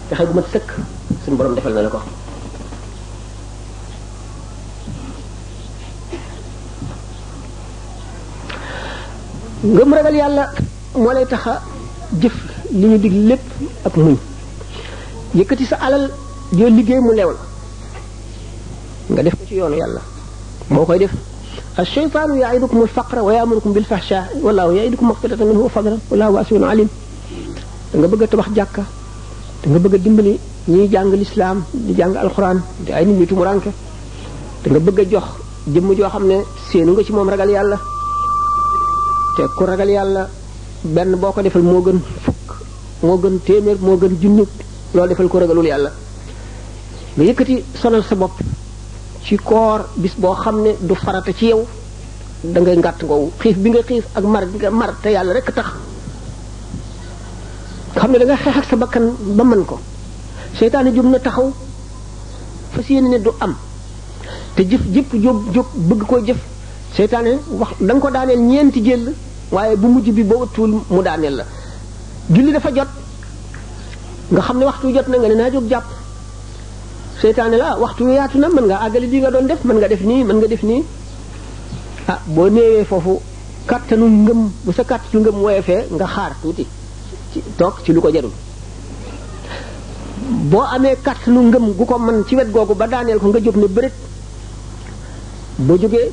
texe 0.09 0.25
bu 0.27 0.33
ma 0.33 0.41
sëkk 0.53 0.67
suñu 1.23 1.37
borom 1.37 1.55
defal 1.55 1.71
na 1.73 1.81
la 1.81 1.89
ko 1.89 2.01
ngëm 9.63 9.93
ragal 9.93 10.15
yàlla 10.15 10.51
moo 10.95 11.13
lay 11.13 11.25
taxa 11.25 11.61
jëf 12.21 12.35
li 12.71 12.87
ñu 12.87 12.97
digg 12.97 13.13
lépp 13.29 13.43
ak 13.87 13.95
muñ 13.97 14.17
yëkkati 15.35 15.65
sa 15.65 15.75
alal 15.79 16.09
joo 16.57 16.67
liggéey 16.69 16.99
mu 16.99 17.13
lew 17.15 17.29
nga 19.11 19.23
def 19.25 19.33
ko 19.37 19.43
ci 19.49 19.55
yoonu 19.57 19.75
yàlla 19.75 20.01
moo 20.71 20.85
koy 20.85 20.99
def 21.01 21.11
a 21.13 21.17
yaa 21.17 21.81
ash-shaytaanu 21.81 22.35
ya'idukum 22.37 22.81
al-faqra 22.85 23.21
wa 23.23 23.31
ya'murukum 23.33 23.71
bil-fahshaa 23.75 24.25
wallaahu 24.45 24.71
ya'idukum 24.77 25.05
maghfiratan 25.11 25.45
minhu 25.49 25.63
wa 25.65 25.69
fadlan 25.73 25.97
wallaahu 26.11 26.33
waasi'un 26.37 26.63
aliim 26.71 26.89
da 27.91 27.95
nga 27.99 28.07
bëgg 28.07 28.23
a 28.23 28.27
tabax 28.29 28.49
jàkka 28.55 28.83
da 29.63 29.67
nga 29.71 29.79
bëgg 29.83 29.95
a 29.95 29.97
dimbali 29.97 30.33
ñiy 30.73 30.87
jàng 30.91 31.09
lislaam 31.21 31.63
di 31.73 31.93
jàng 31.97 32.15
alxuraan 32.17 32.59
di 32.85 32.91
ay 32.93 33.05
nit 33.05 33.17
ñi 33.19 33.25
tumuranke 33.25 33.69
da 34.63 34.67
nga 34.71 34.79
bëgg 34.79 34.99
jox 35.11 35.27
jëmm 35.73 35.89
joo 35.97 36.09
xam 36.09 36.25
ne 36.27 36.37
séenu 36.69 36.91
nga 36.93 37.03
ci 37.03 37.11
moom 37.11 37.29
ragal 37.29 37.49
yàlla 37.49 37.77
te 39.35 39.41
ku 39.57 39.63
ragal 39.65 39.89
yàlla 39.89 40.21
benn 40.95 41.15
boo 41.21 41.31
ko 41.31 41.41
defal 41.41 41.63
moo 41.63 41.81
gën 41.85 41.97
fukk 42.23 42.47
moo 43.03 43.17
gën 43.21 43.39
téeméer 43.45 43.77
moo 43.81 43.97
gën 44.01 44.13
junni 44.21 44.45
loo 44.95 45.07
defal 45.07 45.27
ko 45.27 45.39
ragalul 45.39 45.65
yàlla 45.65 45.91
nga 47.15 47.23
yëkkati 47.27 47.55
sonal 47.81 48.03
sa 48.03 48.15
bopp 48.15 48.35
ci 49.29 49.37
koor 49.37 49.85
bis 49.95 50.15
boo 50.17 50.33
xam 50.33 50.63
ne 50.63 50.69
du 50.81 50.95
farata 50.95 51.31
ci 51.31 51.45
yow 51.45 51.63
dangay 52.43 52.73
ngay 52.73 52.77
ngàtt 52.77 53.03
ngoowu 53.03 53.29
xiif 53.39 53.57
bi 53.61 53.69
nga 53.69 53.79
xiif 53.87 54.03
ak 54.17 54.23
mar 54.25 54.45
bi 54.47 54.57
nga 54.57 54.69
mar 54.71 54.91
te 55.03 55.09
yàlla 55.11 55.33
rek 55.33 55.53
tax 55.53 55.65
xam 57.95 58.09
ne 58.11 58.17
da 58.17 58.25
nga 58.33 58.63
sa 58.69 58.75
bakkan 58.75 59.03
ba 59.37 59.43
mën 59.43 59.65
ko 59.65 59.77
seytaane 60.57 60.89
jub 60.95 61.05
na 61.11 61.19
taxaw 61.19 61.53
fas 62.73 62.89
yéene 62.89 63.07
ne 63.09 63.19
du 63.21 63.29
am 63.39 63.53
te 64.55 64.63
jëf 64.65 64.81
jëpp 64.93 65.13
jóg 65.13 65.53
jóg 65.53 65.65
bëgg 65.75 66.05
koo 66.09 66.25
jëf 66.25 66.41
seytaane 66.97 67.37
wax 67.51 67.69
da 67.79 67.93
ko 67.99 68.09
daaneel 68.09 68.41
ñeenti 68.41 68.81
jël 68.83 69.13
waaye 69.51 69.75
bu 69.75 69.87
mujj 69.87 70.09
bi 70.09 70.23
boo 70.23 70.41
ëttuwul 70.45 70.81
mu 70.89 71.03
daaneel 71.03 71.35
la 71.35 71.45
julli 72.33 72.51
dafa 72.51 72.69
jot 72.73 72.89
nga 74.31 74.41
xam 74.41 74.57
ne 74.57 74.65
waxtu 74.65 74.89
jot 74.91 75.07
na 75.07 75.17
nga 75.17 75.27
ne 75.27 75.35
naa 75.35 75.51
jóg 75.53 75.69
jàpp 75.69 75.98
setan 77.21 77.51
la 77.57 77.75
waxtu 77.77 78.03
wi 78.05 78.13
yaatu 78.15 78.37
na 78.39 78.47
mën 78.49 78.65
nga 78.67 78.77
agali 78.79 79.07
di 79.07 79.17
nga 79.19 79.31
doon 79.31 79.45
def 79.47 79.63
man 79.63 79.77
nga 79.77 79.87
def 79.87 80.01
ni 80.01 80.23
man 80.23 80.37
nga 80.39 80.47
def 80.47 80.63
ni 80.63 80.83
ah 82.07 82.19
bo 82.27 82.49
néewee 82.49 82.85
fofu 82.85 83.19
katanu 83.67 84.05
ngëm 84.07 84.41
bu 84.63 84.71
sa 84.71 84.83
kàttanu 84.83 85.19
ngëm 85.23 85.37
woyefee 85.43 85.83
nga 85.91 86.05
xaar 86.07 86.31
tuti 86.41 86.65
tok 87.57 87.83
ci 87.83 87.91
lu 87.91 88.01
ko 88.01 88.09
jarul 88.13 88.31
amé 90.29 90.67
amee 90.75 90.97
kàttanu 91.05 91.39
ngëm 91.49 91.65
gu 91.77 91.85
ko 91.85 91.97
man 91.99 92.23
ci 92.27 92.35
wet 92.37 92.49
gogu 92.51 92.73
ba 92.75 92.87
daniel 92.87 93.19
ko 93.19 93.27
nga 93.27 93.39
jop 93.43 93.55
ne 93.55 93.67
bërit 93.67 93.93
bo 95.57 95.75
jógee 95.81 96.11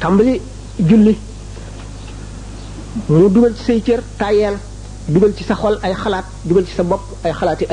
tambali 0.00 0.40
julli 0.78 1.18
mu 3.08 3.28
dugal 3.28 3.54
ci 3.56 3.64
sey 3.64 3.82
cër 3.82 4.00
tayel 4.16 4.56
dugal 5.08 5.34
ci 5.36 5.44
sa 5.44 5.54
xol 5.54 5.78
ay 5.82 5.94
xalaat 5.94 6.24
dugal 6.44 6.64
ci 6.66 6.72
sa 6.74 6.82
bop 6.82 7.00
ay 7.24 7.32
xalaati 7.32 7.66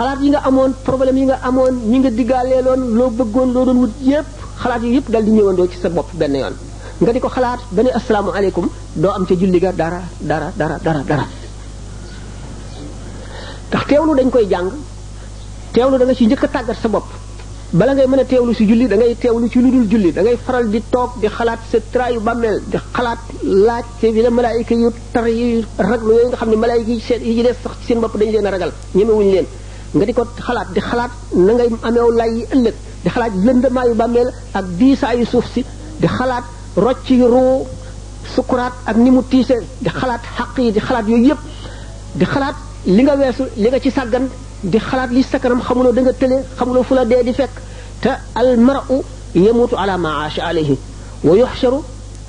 xalaat 0.00 0.18
yi 0.24 0.28
nga 0.32 0.40
amoon 0.48 0.72
problème 0.86 1.16
yi 1.22 1.26
nga 1.30 1.36
amoon 1.48 1.74
ñi 1.90 1.98
nga 2.00 2.10
diggaaleeloon 2.18 2.82
loo 2.98 3.10
bëggoon 3.18 3.48
loo 3.54 3.64
doon 3.66 3.78
wut 3.84 3.92
yépp 4.12 4.28
xalaat 4.62 4.82
yi 4.86 4.90
yépp 4.96 5.06
dal 5.12 5.24
di 5.26 5.30
ñëwandoo 5.36 5.68
ci 5.70 5.76
sa 5.82 5.88
bopp 5.96 6.08
benn 6.20 6.34
yoon 6.42 6.54
nga 7.02 7.12
di 7.12 7.20
ko 7.24 7.28
xalaat 7.36 7.60
ba 7.74 7.80
ne 7.82 7.90
asalaamu 7.98 8.30
aleykum 8.38 8.66
doo 9.02 9.12
am 9.16 9.24
ca 9.28 9.34
julli 9.40 9.58
ga 9.64 9.70
dara 9.80 10.00
dara 10.30 10.48
dara 10.60 10.76
dara 10.86 11.00
dara 11.10 11.26
tax 13.70 13.82
teewlu 13.90 14.12
dañ 14.18 14.28
koy 14.34 14.46
jàng 14.52 14.68
teewlu 15.74 15.96
da 16.00 16.04
nga 16.06 16.14
ci 16.18 16.24
njëkk 16.26 16.44
tàggat 16.54 16.78
sa 16.82 16.88
bopp 16.94 17.08
bala 17.78 17.92
ngay 17.94 18.06
mën 18.10 18.20
a 18.22 18.24
teewlu 18.32 18.52
si 18.58 18.64
julli 18.70 18.86
da 18.92 18.96
ngay 18.96 19.12
teewlu 19.22 19.46
ci 19.52 19.58
ludul 19.64 19.84
julli 19.92 20.10
da 20.16 20.20
ngay 20.22 20.36
faral 20.46 20.66
di 20.74 20.80
toog 20.92 21.10
di 21.20 21.28
xalaat 21.36 21.60
sa 21.70 21.78
traayu 21.92 22.20
bàmmeel 22.26 22.56
di 22.70 22.78
xalaat 22.96 23.18
laaj 23.66 23.84
te 24.00 24.06
bi 24.14 24.20
la 24.24 24.30
malaayika 24.38 24.74
yu 24.82 24.88
tar 25.12 25.26
yi 25.38 25.46
raglu 25.88 26.12
yooyu 26.14 26.28
nga 26.30 26.36
xam 26.40 26.48
ne 26.52 26.56
malaayika 26.64 26.92
yi 27.20 27.32
yi 27.38 27.42
des 27.46 27.56
sax 27.62 27.72
ci 27.80 27.84
seen 27.86 27.98
bopp 28.02 28.14
dañ 28.20 28.28
leen 28.34 28.46
a 28.48 28.50
ragal 28.54 28.72
ñemewuñ 28.98 29.28
leen 29.34 29.46
nga 29.94 30.04
di 30.06 30.14
ko 30.14 30.22
xalaat 30.46 30.68
di 30.74 30.78
xalaat 30.90 31.12
na 31.46 31.50
ngay 31.56 31.70
ameew 31.88 32.08
lay 32.20 32.30
yi 32.38 32.44
ëllëg 32.54 32.76
di 33.02 33.08
xalaat 33.14 33.32
lëndamaayu 33.46 33.94
bàmmeel 34.00 34.28
ak 34.54 34.64
diisaayu 34.78 35.24
suuf 35.26 35.46
si 35.54 35.62
di 36.00 36.06
xalaat 36.06 36.44
rocc 36.84 37.06
yi 37.10 37.22
ruu 37.34 37.66
sukuraat 38.34 38.72
ak 38.90 38.96
ni 39.02 39.10
mu 39.10 39.22
tiise 39.30 39.56
di 39.84 39.90
xalaat 40.00 40.22
xaq 40.36 40.50
yi 40.58 40.70
di 40.76 40.80
xalaat 40.86 41.06
yooyu 41.10 41.26
yëpp 41.30 41.42
di 42.18 42.24
xalaat 42.32 42.56
li 42.86 43.02
nga 43.02 43.14
weesu 43.20 43.44
li 43.62 43.68
nga 43.70 43.80
ci 43.84 43.90
sàggan 43.90 44.24
di 44.72 44.78
xalaat 44.78 45.10
li 45.10 45.22
sa 45.22 45.38
kanam 45.42 45.60
xamuloo 45.66 45.92
da 45.92 46.00
nga 46.02 46.12
tële 46.20 46.38
xamuloo 46.58 46.82
fu 46.88 46.94
la 46.94 47.04
dee 47.10 47.22
di 47.26 47.32
fekk 47.38 47.54
te 48.02 48.10
al 48.40 48.48
mar'u 48.66 48.96
yamutu 49.34 49.74
ala 49.82 49.96
ma 49.98 50.10
aasha 50.22 50.42
alayhi 50.50 50.78
wa 51.24 51.34
yuxsharu 51.42 51.78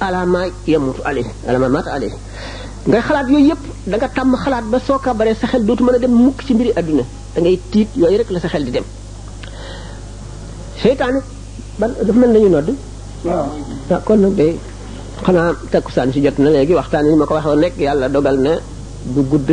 ala 0.05 0.25
ma 0.25 0.41
yamutu 0.73 1.01
alayhi 1.09 1.29
ala 1.47 1.57
ma 1.61 1.67
maata 1.69 1.91
alayhi 1.93 2.17
ngay 2.89 3.01
xalaat 3.07 3.27
yooyu 3.29 3.45
yëpp 3.51 3.63
danga 3.89 4.07
nga 4.07 4.13
tàmm 4.15 4.33
xalaat 4.43 4.65
ba 4.71 4.77
soo 4.87 4.97
kabaree 5.05 5.35
sa 5.35 5.45
xel 5.47 5.63
dootu 5.65 5.83
mën 5.83 5.95
a 5.95 5.99
dem 5.99 6.13
mukk 6.25 6.37
ci 6.45 6.53
mbiri 6.55 6.71
adduna 6.81 7.03
da 7.35 7.39
ngay 7.41 7.55
tiit 7.71 7.87
yooyu 7.95 8.17
rek 8.19 8.31
la 8.31 8.39
sa 8.39 8.47
xel 8.49 8.63
di 8.65 8.71
dem 8.71 8.83
seytaane 10.83 11.19
ban 11.79 11.91
dafa 12.07 12.19
mel 12.19 12.29
nañu 12.33 12.49
nodd 12.49 12.69
waaw 13.25 13.45
ah, 13.89 14.01
kon 14.05 14.19
nag 14.21 14.33
day 14.35 14.53
xanaa 15.25 15.49
takkusaan 15.71 16.11
si 16.13 16.19
jot 16.23 16.35
na 16.43 16.49
léegi 16.49 16.73
waxtaan 16.79 17.05
yi 17.07 17.15
ma 17.15 17.25
ko 17.25 17.33
waxoon 17.39 17.59
nekk 17.63 17.75
yàlla 17.79 18.07
dogal 18.15 18.37
na 18.45 18.51
du 19.15 19.21
gudd 19.31 19.49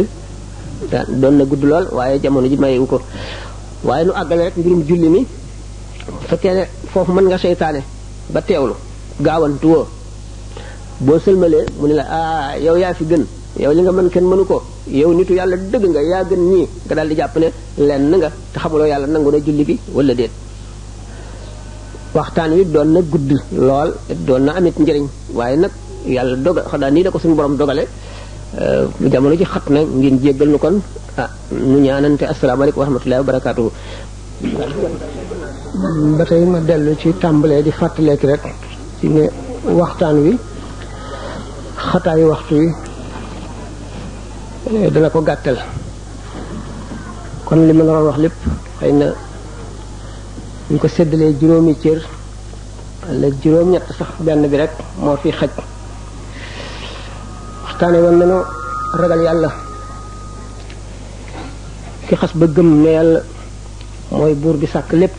doon 1.20 1.34
na 1.38 1.44
gudd 1.50 1.62
lool 1.70 1.86
waaye 1.96 2.18
jamono 2.22 2.48
ji 2.52 2.56
mayewu 2.62 2.86
ko 2.86 2.98
waaye 3.88 4.04
nu 4.04 4.12
àggale 4.20 4.42
rek 4.46 4.56
mbirum 4.60 4.82
julli 4.88 5.08
mi 5.14 5.20
fekkee 6.28 6.54
ne 6.58 6.62
foofu 6.92 7.12
mën 7.16 7.26
nga 7.30 7.38
seytaane 7.44 7.80
ba 8.32 8.40
teewlu 8.48 8.74
gaawantu 9.26 9.66
woo 9.74 9.86
boo 11.04 11.18
sëlmalee 11.24 11.66
mu 11.78 11.86
ne 11.88 11.94
la 12.00 12.04
a 12.18 12.18
ah, 12.18 12.48
yow 12.64 12.76
yaa 12.82 12.94
fi 12.98 13.04
gën 13.10 13.24
yow 13.64 13.72
li 13.76 13.82
nga 13.82 13.92
mën 13.98 14.08
kenn 14.14 14.24
mënu 14.30 14.44
ko 14.50 14.58
yow 15.00 15.10
nitu 15.18 15.32
yàlla 15.38 15.56
dëgg 15.72 15.84
nga 15.92 16.02
yaa 16.10 16.22
gën 16.30 16.38
ñii 16.52 16.66
nga 16.84 16.94
daal 16.96 17.08
di 17.10 17.14
jàpp 17.20 17.34
ne 17.42 17.48
lenn 17.88 18.12
nga 18.20 18.28
te 18.52 18.56
xamuloo 18.62 18.86
yàlla 18.92 19.06
nangu 19.12 19.30
na 19.34 19.38
julli 19.44 19.64
bi 19.68 19.74
wala 19.96 20.14
déet 20.18 20.30
waxtaan 22.16 22.50
wi 22.58 22.62
doon 22.74 22.88
na 22.94 23.00
gudd 23.12 23.30
lool 23.66 23.90
doon 24.26 24.42
na 24.46 24.50
amit 24.58 24.76
njëriñ 24.82 25.06
waaye 25.38 25.56
nag 25.62 25.72
yàlla 26.16 26.36
dogal 26.44 26.64
xanaa 26.70 26.90
nii 26.94 27.02
da 27.04 27.10
ko 27.12 27.18
suñu 27.22 27.34
borom 27.38 27.54
dogale 27.60 27.84
euh, 28.60 28.84
jamono 29.12 29.34
ci 29.40 29.44
xat 29.52 29.64
na 29.74 29.80
ngeen 30.00 30.16
jéggal 30.22 30.48
nu 30.52 30.58
kon 30.64 30.76
ah 31.22 31.30
ñaanante 31.84 32.24
asalaamaaleykum 32.32 32.80
wa 32.82 32.86
rahmatullahi 32.88 33.20
wa 33.22 33.26
barakaatuhu 33.30 33.70
ba 36.18 36.24
tey 36.28 36.42
ma 36.52 36.58
dellu 36.68 36.92
ci 37.00 37.08
tàmbalee 37.22 37.62
di 37.66 37.70
fàttaleek 37.78 38.22
rek 38.30 38.44
ci 39.00 39.06
ne 39.16 39.24
waxtaan 39.80 40.16
wi 40.24 40.32
xataayu 41.90 42.26
waxtu 42.34 42.54
wi 42.62 42.68
Eh, 44.70 44.90
dana 44.92 45.08
ko 45.08 45.22
gàttal 45.24 45.56
kon 47.48 47.56
li 47.66 47.72
ma 47.72 47.84
la 47.88 48.02
wax 48.06 48.18
lépp 48.18 48.36
xëy 48.80 48.92
na 48.92 49.06
ñu 50.70 50.78
ko 50.78 50.88
séddalee 50.88 51.32
juróomi 51.40 51.74
cër 51.82 52.00
wala 53.08 53.26
juróom-ñett 53.42 53.86
sax 53.98 54.10
benn 54.20 54.42
bi 54.50 54.56
rek 54.56 54.72
moo 55.00 55.16
fi 55.22 55.30
xaj 55.38 55.50
waxtaane 57.64 57.98
woon 58.04 58.16
nañu 58.18 58.38
ragal 59.00 59.20
yàlla 59.24 59.50
ki 62.06 62.14
xas 62.20 62.32
ba 62.38 62.46
gëm 62.54 62.68
ne 62.82 62.90
yàlla 62.96 63.20
mooy 64.18 64.34
buur 64.34 64.56
bi 64.58 64.66
sàkk 64.66 64.92
lépp 65.00 65.16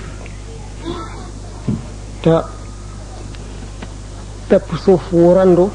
te 2.22 2.36
pepp 4.50 4.68
suuf 4.84 5.04
wu 5.12 5.34
randu 5.34 5.66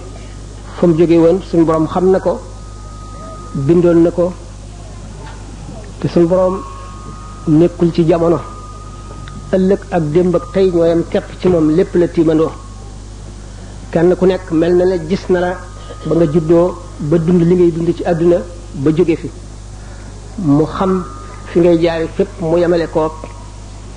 fa 0.78 0.86
jóge 0.98 1.18
woon 1.24 1.42
borom 1.66 1.86
xam 1.94 2.06
na 2.12 2.20
ko 2.20 2.34
bindoon 3.54 4.02
na 4.02 4.10
ko 4.10 4.32
te 6.00 6.08
suñu 6.08 6.26
boroom 6.26 6.56
nekkul 7.46 7.92
ci 7.94 8.02
jamono 8.04 8.40
ëllëg 9.54 9.80
ak 9.90 10.02
démb 10.10 10.34
ak 10.34 10.44
tey 10.52 10.70
ñooyam 10.72 11.02
képp 11.08 11.28
ci 11.40 11.48
moom 11.48 11.70
lépp 11.70 11.94
la 11.94 12.08
tiimandoo 12.08 12.50
kenn 13.92 14.16
ku 14.16 14.24
nekk 14.26 14.50
mel 14.50 14.74
na 14.76 14.84
ne 14.84 15.06
gis 15.08 15.24
na 15.28 15.40
la 15.40 15.50
ba 16.06 16.14
nga 16.16 16.24
juddoo 16.32 16.76
ba 16.98 17.18
dund 17.18 17.42
li 17.42 17.54
ngay 17.54 17.70
dund 17.72 17.94
ci 17.96 18.02
àdduna 18.04 18.38
ba 18.82 18.90
jóge 18.90 19.16
fi 19.22 19.30
mu 20.38 20.64
xam 20.66 21.04
fi 21.44 21.60
ngay 21.60 21.78
jaari 21.82 22.06
fépp 22.16 22.30
mu 22.40 22.56
yemale 22.58 22.88
koog 22.90 23.12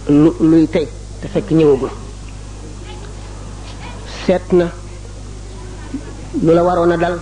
lu 0.08 0.30
luy 0.40 0.68
tey 0.70 0.88
te 1.20 1.28
fekk 1.28 1.50
ñëwagul 1.52 1.90
seet 4.26 4.46
na 4.52 4.66
lu 6.44 6.52
la 6.54 6.64
waroon 6.64 6.92
a 6.92 6.98
dal 6.98 7.18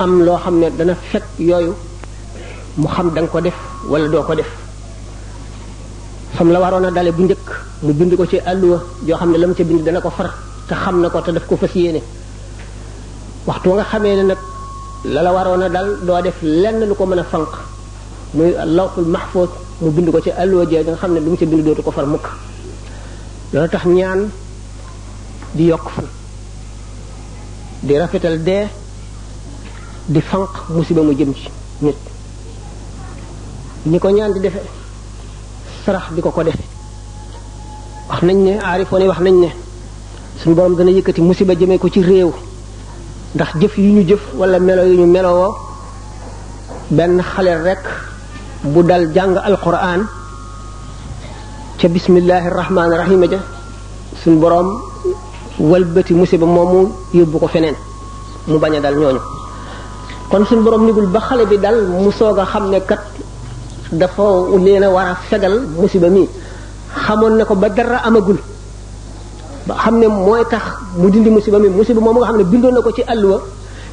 am 0.00 0.22
loo 0.24 0.36
xam 0.42 0.60
ne 0.60 0.70
dana 0.70 0.94
fekk 0.94 1.22
yooyu 1.38 1.74
mu 2.78 2.88
xam 2.88 3.10
da 3.14 3.22
ko 3.26 3.40
def 3.40 3.54
wala 3.90 4.08
doo 4.08 4.22
ko 4.22 4.34
def 4.34 4.48
xam 6.36 6.50
la 6.50 6.58
waroon 6.60 6.84
a 6.86 6.90
dale 6.90 7.12
bu 7.12 7.22
njëkk 7.24 7.46
mu 7.84 7.92
bind 7.92 8.16
ko 8.16 8.24
ci 8.26 8.38
àlluwa 8.40 8.78
joo 9.06 9.16
xam 9.18 9.30
ne 9.32 9.38
la 9.38 9.46
mu 9.46 9.54
ca 9.54 9.64
dana 9.64 10.00
ko 10.00 10.10
far 10.10 10.28
te 10.68 10.74
xam 10.74 11.00
na 11.02 11.08
ko 11.10 11.20
te 11.20 11.30
daf 11.32 11.46
ko 11.46 11.56
fas 11.56 11.72
yéene 11.74 12.00
waxtu 13.46 13.68
nga 13.72 13.84
xamee 13.90 14.16
ne 14.16 14.22
nag 14.30 14.38
la 15.04 15.32
waroon 15.32 15.62
a 15.62 15.68
dal 15.68 15.88
doo 16.06 16.20
def 16.22 16.36
lenn 16.42 16.78
lu 16.88 16.94
ko 16.94 17.04
mën 17.06 17.18
a 17.18 17.24
fanq 17.24 17.50
muy 18.34 18.52
lawxul 18.64 19.04
mahfuz 19.14 19.50
mu 19.82 19.90
bind 19.90 20.10
ko 20.12 20.20
ci 20.20 20.30
àlluwa 20.30 20.64
jee 20.70 20.82
nga 20.82 20.96
xam 20.96 21.12
ne 21.14 21.20
lu 21.20 21.30
mu 21.32 21.36
ca 21.36 21.46
bind 21.46 21.62
dootu 21.64 21.82
ko 21.82 21.90
far 21.90 22.06
mukk 22.06 22.26
loolu 23.52 23.68
tax 23.68 23.84
ñaan 23.86 24.30
di 25.54 25.64
yokk 25.68 25.86
fan 25.94 26.06
di 27.82 27.94
rafetal 27.98 28.38
dee 28.42 28.68
di 30.08 30.18
fanq 30.20 30.70
musiba 30.74 30.98
mu 31.02 31.14
jëm 31.14 31.30
ci 31.32 31.46
ñi 33.86 33.98
ko 33.98 34.08
ñaan 34.10 34.32
di 34.34 34.40
defe 34.40 34.58
sarax 35.84 36.10
bi 36.10 36.20
ko 36.22 36.30
ko 36.30 36.42
defe 36.42 36.58
wax 38.10 38.20
nañ 38.22 38.38
ne 38.42 38.54
aarifoon 38.58 39.00
yi 39.02 39.08
wax 39.08 39.20
nañ 39.20 39.36
ne 39.40 39.48
suñ 40.42 40.54
borom 40.54 40.74
dana 40.74 40.90
yëkkati 40.90 41.20
musiba 41.22 41.54
jëmee 41.54 41.78
ko 41.78 41.88
ci 41.88 42.02
réew 42.02 42.30
ndax 43.34 43.54
jëf 43.60 43.78
yu 43.78 43.92
ñu 43.94 44.02
jëf 44.08 44.20
walla 44.34 44.58
melo 44.58 44.82
yu 44.84 44.98
ñu 44.98 45.06
melowoo 45.06 45.54
benn 46.90 47.22
xaleel 47.22 47.62
rekk 47.62 47.84
bu 48.64 48.82
dal 48.82 49.10
jàng 49.14 49.36
alquran 49.36 50.02
ca 51.78 51.88
bismillahi 51.88 52.48
rahmaani 52.48 52.96
rahima 52.96 53.26
ja 53.30 53.38
suñu 54.24 54.38
borom 54.40 54.80
walbati 55.60 56.12
musiba 56.14 56.46
moomu 56.46 56.90
yóbbu 57.14 57.38
ko 57.38 57.46
feneen 57.48 57.74
mu 58.48 58.58
bañ 58.58 58.74
a 58.76 58.80
dal 58.80 58.96
ñooñu 58.96 59.41
kon 60.32 60.46
suñ 60.48 60.62
borom 60.64 60.86
nigul 60.88 61.08
ba 61.12 61.20
xale 61.20 61.44
bi 61.44 61.58
dal 61.60 61.76
mu 62.02 62.08
soog 62.10 62.38
a 62.40 62.44
xam 62.48 62.70
ne 62.72 62.78
kat 62.86 63.00
dafa 64.00 64.24
leen 64.64 64.80
a 64.84 64.88
war 64.88 65.06
a 65.08 65.14
fegal 65.28 65.54
musiba 65.80 66.08
mi 66.08 66.24
xamoon 67.04 67.36
na 67.36 67.44
ko 67.44 67.52
ba 67.54 67.68
dara 67.68 67.98
amagul 68.08 68.38
ba 69.68 69.74
xam 69.82 69.98
ne 70.00 70.06
mooy 70.08 70.40
tax 70.48 70.62
mu 70.96 71.10
dindi 71.12 71.28
musiba 71.28 71.58
mi 71.60 71.68
musiba 71.68 72.00
moom 72.00 72.16
nga 72.16 72.28
xam 72.32 72.36
ne 72.40 72.44
bindoon 72.48 72.72
na 72.72 72.80
ko 72.80 72.90
ci 72.96 73.02
àlluwa 73.06 73.38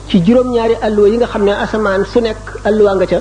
ci 0.08 0.23
juróom-ñaari 0.23 0.75
àlluwa 0.82 1.08
yi 1.12 1.17
nga 1.19 1.28
xam 1.28 1.43
ne 1.43 1.52
asamaan 1.52 2.06
fu 2.06 2.19
nekk 2.23 2.41
àlluwa 2.63 2.95
nga 2.95 3.06
ca 3.06 3.19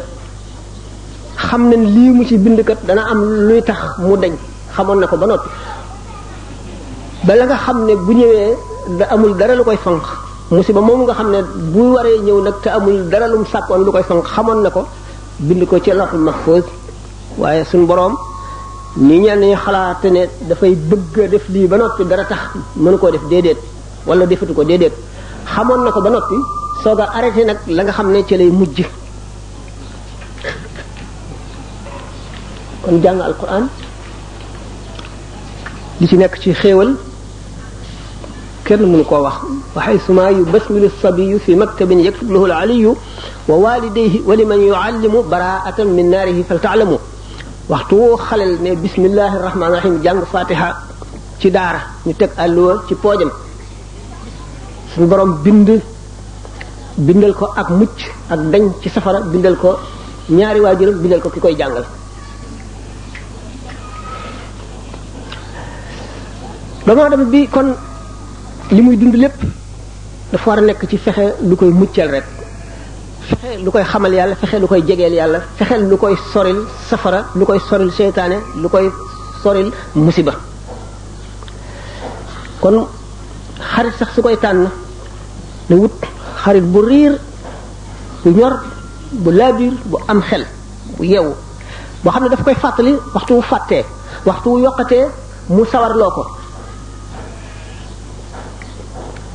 xam 1.48 1.62
ne 1.70 1.76
lii 1.94 2.10
mu 2.16 2.22
ci 2.24 2.38
bind 2.38 2.62
kat 2.62 2.78
dana 2.86 3.02
am 3.10 3.20
luy 3.50 3.62
tax 3.68 3.78
mu 3.98 4.14
deñ 4.16 4.34
xamoon 4.74 4.98
na 5.00 5.06
ko 5.10 5.16
ba 5.18 5.26
noppi 5.26 5.48
bala 7.26 7.44
nga 7.50 7.56
xam 7.64 7.82
ne 7.84 7.96
bu 7.96 8.12
ñëwee 8.14 8.54
da 8.98 9.04
amul 9.10 9.34
dara 9.36 9.56
lu 9.58 9.64
koy 9.64 9.76
fanq 9.76 10.06
musiba 10.50 10.80
moom 10.80 11.00
nga 11.06 11.14
xam 11.18 11.28
ne 11.30 11.40
bu 11.72 11.82
waree 11.94 12.18
ñëw 12.26 12.40
nag 12.42 12.56
te 12.62 12.68
amul 12.70 12.96
dara 13.10 13.26
lum 13.28 13.44
sàkkoon 13.52 13.84
lu 13.84 13.90
koy 13.92 14.02
fanq 14.08 14.24
xamoon 14.34 14.60
na 14.62 14.70
ko 14.70 14.82
bind 15.46 15.62
ko 15.70 15.76
ci 15.84 15.90
lawhul 15.92 16.20
mahfuz 16.28 16.64
waaye 17.40 17.62
suñ 17.70 17.84
boroom 17.86 18.14
ni 18.96 19.18
ñenn 19.20 19.40
ñi 19.40 19.54
xalaate 19.64 20.08
ne 20.16 20.22
dafay 20.48 20.74
bëgg 20.90 21.16
def 21.32 21.44
lii 21.54 21.66
ba 21.66 21.76
noppi 21.76 22.02
dara 22.10 22.24
tax 22.24 22.38
mënu 22.76 22.96
koo 22.98 23.10
def 23.10 23.24
déedéet 23.30 23.58
wala 24.06 24.24
defatu 24.26 24.54
ko 24.54 24.64
déedéet 24.64 24.94
xamoon 25.52 25.80
na 25.84 25.90
ko 25.92 26.00
ba 26.00 26.10
noppi 26.10 26.36
soog 26.82 27.00
a 27.00 27.04
arrêté 27.16 27.44
nag 27.44 27.58
la 27.76 27.82
nga 27.84 27.92
xam 27.92 28.08
ne 28.10 28.24
ci 28.26 28.34
lay 28.38 28.48
mujj 28.50 28.76
kon 32.84 32.96
jàng 33.02 33.20
alquran 33.20 33.64
li 36.00 36.06
ci 36.08 36.16
nekk 36.16 36.34
ci 36.40 36.54
xéewal 36.54 36.90
kenn 38.68 38.82
mënu 38.92 39.04
koo 39.10 39.22
wax 39.26 39.36
wa 39.76 39.80
xaysuma 39.86 40.24
yubasmilu 40.38 40.88
sabiyu 41.02 41.38
fi 41.44 41.52
maktabin 41.62 42.00
yaktub 42.06 42.28
lahu 42.34 42.46
aliyu 42.62 42.90
wa 43.50 43.56
walidayhi 43.64 44.20
wa 44.28 44.34
liman 44.40 44.60
yuallimu 44.70 45.18
baraatan 45.32 45.88
min 45.98 46.06
naarihi 46.14 46.42
faltaalamu 46.50 46.96
waxtu 47.72 47.94
woo 48.02 48.16
xalel 48.26 48.52
ne 48.64 48.70
bismillahi 48.82 49.36
rahmaani 49.46 49.74
rahim 49.78 49.94
jàng 50.04 50.20
fatiha 50.32 50.68
ci 51.40 51.48
daara 51.56 51.80
ñu 52.06 52.12
teg 52.20 52.30
àlluwa 52.42 52.72
ci 52.88 52.94
poojam 53.02 53.30
suñu 54.92 55.06
borom 55.12 55.30
bind 55.44 55.68
bindal 57.06 57.32
ko 57.40 57.44
ak 57.60 57.68
mucc 57.78 57.96
ak 58.32 58.40
dañ 58.52 58.64
ci 58.82 58.88
safara 58.94 59.18
bindal 59.32 59.56
ko 59.62 59.68
ñaari 60.36 60.60
waajuram 60.64 60.96
bindal 61.02 61.20
ko 61.24 61.28
ki 61.34 61.40
koy 61.44 61.54
jàngal 61.60 61.84
doomu 66.86 67.02
adama 67.06 67.24
bi 67.32 67.42
kon 67.56 67.70
limuy 68.70 68.96
dund 68.96 69.14
lépp 69.16 69.40
da 70.30 70.38
fa 70.38 70.52
a 70.52 70.60
nekk 70.60 70.82
ci 70.88 70.96
fexe 70.98 71.34
lu 71.48 71.56
koy 71.56 71.70
muccel 71.72 72.10
rek 72.10 72.24
fexe 73.28 73.50
lu 73.64 73.70
koy 73.70 73.82
xamal 73.84 74.12
yàlla 74.12 74.34
fexe 74.36 74.56
lu 74.60 74.66
koy 74.66 74.82
jégel 74.86 75.12
yàlla 75.12 75.40
fexe 75.56 75.76
lu 75.90 75.96
koy 75.96 76.14
soril 76.32 76.58
safara 76.88 77.20
lu 77.38 77.44
koy 77.46 77.58
soril 77.68 77.90
sheytane 77.90 78.38
lu 78.62 78.68
koy 78.68 78.86
soril 79.42 79.68
musiba 79.94 80.34
kon 82.60 82.86
xarit 83.74 83.94
sax 83.98 84.10
su 84.14 84.20
koy 84.22 84.36
tan 84.44 84.58
le 85.70 85.76
wut 85.76 85.98
xarit 86.44 86.64
bu 86.72 86.80
rir 86.88 87.12
bu 88.24 88.30
ñor 88.38 88.54
bu 89.12 89.30
labir 89.30 89.72
bu 89.90 89.96
am 90.08 90.20
xel 90.28 90.44
bu 90.96 91.04
yew 91.12 91.26
bo 92.04 92.10
xamne 92.10 92.28
ne 92.28 92.30
daf 92.36 92.44
koy 92.44 92.54
fatali 92.62 92.94
waxtu 93.14 93.32
wu 93.34 93.42
waxtu 94.26 94.48
wu 94.52 94.58
yokkatee 94.64 95.04
mu 95.48 95.62
sawar 95.72 95.94
loko 96.02 96.37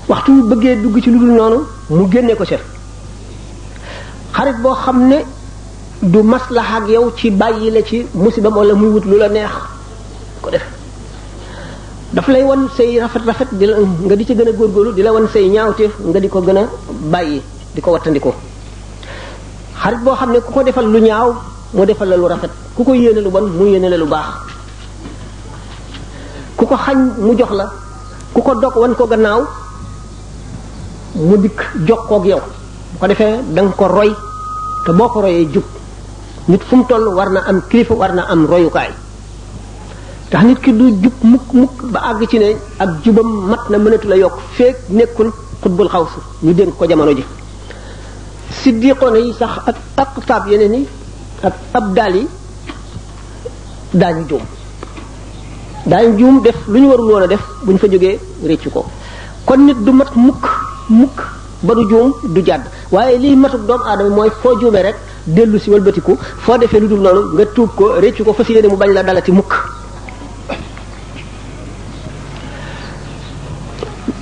waxtu 0.09 0.31
wu 0.35 0.43
bëggee 0.51 0.75
dugg 0.83 0.99
ci 1.01 1.09
lu 1.11 1.19
dul 1.19 1.31
noonu 1.31 1.59
mu 1.89 2.07
génne 2.11 2.33
ko 2.35 2.43
ca 2.43 2.57
xarit 4.33 4.59
boo 4.61 4.75
xam 4.75 5.07
ne 5.07 5.17
du 6.01 6.21
maslaxa 6.23 6.75
ak 6.77 6.87
yow 6.89 7.11
ci 7.15 7.29
bàyyi 7.31 7.71
la 7.71 7.81
ci 7.83 8.05
musibam 8.13 8.55
wala 8.55 8.73
muy 8.73 8.89
wut 8.89 9.05
lu 9.05 9.15
la 9.17 9.29
neex 9.29 9.49
ko 10.41 10.49
def 10.49 10.63
daf 12.11 12.27
lay 12.27 12.43
wan 12.43 12.67
say 12.75 12.99
rafet 12.99 13.21
rafet 13.25 13.47
di 13.53 13.65
la 13.65 13.75
nga 13.79 14.15
di 14.15 14.25
ci 14.25 14.35
gën 14.35 14.47
a 14.47 14.51
góorgóorlu 14.51 14.93
di 14.93 15.01
la 15.01 15.11
wan 15.13 15.27
say 15.31 15.47
ñaawteef 15.47 15.91
nga 16.03 16.19
di 16.19 16.27
ko 16.27 16.41
gën 16.41 16.57
a 16.57 16.67
bàyyi 17.07 17.41
di 17.73 17.81
ko 17.81 17.91
wattandikoo 17.91 18.33
xarit 19.83 20.03
boo 20.03 20.15
xam 20.15 20.31
ne 20.31 20.39
ku 20.41 20.51
ko 20.51 20.63
defal 20.63 20.85
lu 20.91 20.99
ñaaw 20.99 21.29
mu 21.73 21.85
defal 21.85 22.07
la 22.09 22.15
lu 22.17 22.25
rafet 22.27 22.51
ku 22.75 22.83
ko 22.83 22.93
yéene 22.93 23.21
lu 23.21 23.29
bon 23.29 23.47
mu 23.47 23.65
yéene 23.69 23.87
la 23.89 23.95
lu 23.97 24.05
baax 24.05 24.51
ku 26.57 26.65
ko 26.67 26.75
xañ 26.75 26.97
mu 27.23 27.35
jox 27.37 27.51
la 27.55 27.71
ku 28.33 28.41
ko 28.41 28.55
dog 28.59 28.75
wan 28.75 28.93
ko 28.95 29.07
gannaaw 29.07 29.47
mu 31.15 31.37
dikk 31.37 31.61
jokkoog 31.87 32.25
yow 32.25 32.41
bu 32.93 32.97
ko 32.99 33.07
defee 33.09 33.37
da 33.55 33.61
nga 33.61 33.71
ko 33.77 33.87
roy 33.87 34.11
te 34.85 34.91
boo 34.91 35.07
ko 35.09 35.21
royee 35.21 35.45
jub 35.53 35.63
nit 36.47 36.61
fu 36.63 36.75
mu 36.75 36.83
toll 36.89 37.07
war 37.15 37.29
na 37.29 37.39
am 37.47 37.61
kilifa 37.69 37.93
war 37.93 38.13
na 38.13 38.23
am 38.29 38.45
royukaay 38.45 38.89
tax 40.29 40.43
nit 40.43 40.59
ki 40.61 40.71
du 40.77 40.85
jub 41.01 41.13
mukk 41.23 41.53
mukk 41.53 41.73
ba 41.91 41.99
àgg 42.09 42.27
ci 42.29 42.37
ne 42.39 42.55
ak 42.77 42.89
jubam 43.03 43.29
mat 43.49 43.69
na 43.69 43.77
mënatu 43.77 44.07
la 44.07 44.15
yokk 44.15 44.37
feek 44.57 44.75
nekkul 44.89 45.29
xutbul 45.61 45.87
xaw 45.89 46.05
su 46.13 46.19
ñu 46.45 46.53
dénk 46.53 46.77
ko 46.77 46.85
jamono 46.87 47.11
ji 47.13 47.21
si 47.23 48.61
siddiqoon 48.61 49.15
yi 49.15 49.33
sax 49.39 49.51
ak 49.69 49.77
ak 49.97 50.19
taab 50.27 50.43
yeneen 50.51 50.73
yi 50.79 50.87
ak 51.43 51.53
ab 51.73 51.93
daal 51.95 52.15
yi 52.15 52.27
daañu 53.93 54.23
juum 54.29 54.43
daañu 55.85 56.17
juum 56.19 56.41
def 56.43 56.55
lu 56.67 56.79
ñu 56.79 56.87
warul 56.91 57.23
a 57.23 57.27
def 57.27 57.41
bu 57.63 57.71
ñu 57.71 57.77
fa 57.77 57.87
jógee 57.87 58.19
réccu 58.45 58.69
ko 58.71 58.83
kon 59.45 59.57
nit 59.65 59.77
du 59.85 59.91
mat 59.91 60.11
mukk 60.15 60.62
mukk 60.93 61.19
ba 61.65 61.73
du 61.79 61.83
juum 61.91 62.11
du 62.37 62.45
jàdd 62.49 62.63
waaye 62.95 63.17
liy 63.23 63.35
matuk 63.43 63.63
doomu 63.67 63.85
aadama 63.91 64.09
mooy 64.17 64.29
foo 64.41 64.53
juumee 64.63 64.83
rek 64.87 64.97
dellu 65.39 65.57
si 65.63 65.71
walbatiku 65.73 66.13
foo 66.45 66.57
defee 66.63 66.79
lu 66.83 66.87
dul 66.93 67.01
noonu 67.05 67.21
nga 67.35 67.45
tuub 67.55 67.69
ko 67.79 67.85
réccu 68.05 68.23
ko 68.25 68.33
fas 68.37 68.47
yéene 68.49 68.67
mu 68.71 68.77
bañ 68.81 68.89
la 68.95 69.03
dalati 69.07 69.31
mukk 69.39 69.53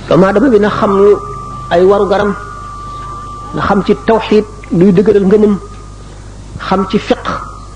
doomu 0.08 0.24
aadama 0.26 0.46
bi 0.54 0.58
na 0.64 0.68
xam 0.78 0.92
ay 1.74 1.82
waru 1.90 2.06
garam 2.12 2.32
na 3.54 3.60
xam 3.66 3.80
ci 3.86 3.92
tawxiid 4.06 4.44
luy 4.78 4.92
dëgëral 4.96 5.26
ngëmam 5.28 5.54
xam 6.68 6.80
ci 6.90 6.98
fiq 7.08 7.24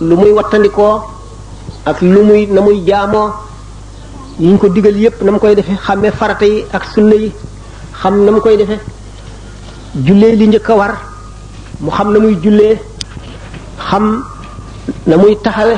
lu 0.09 0.15
muy 0.21 0.33
wattandikoo 0.37 0.93
ak 1.91 1.99
lu 2.13 2.21
muy 2.29 2.43
na 2.55 2.61
muy 2.67 2.79
jaamoo 2.89 3.29
yiñ 4.45 4.57
ko 4.61 4.67
digal 4.75 4.97
yépp 5.03 5.17
na 5.25 5.31
mu 5.33 5.39
koy 5.43 5.55
defee 5.59 5.79
xàmmee 5.87 6.11
farata 6.19 6.45
yi 6.53 6.57
ak 6.77 6.83
sunna 6.95 7.15
yi 7.25 7.31
xam 8.03 8.15
na 8.25 8.31
mu 8.35 8.41
koy 8.45 8.57
defee 8.61 8.81
jullee 10.07 10.33
li 10.39 10.47
njëkk 10.51 10.69
a 10.73 10.75
war 10.81 10.93
mu 11.83 11.91
xam 11.97 12.09
na 12.13 12.19
muy 12.25 12.35
jullee 12.45 12.75
xam 13.89 14.05
na 15.09 15.15
muy 15.21 15.33
taxawe 15.45 15.77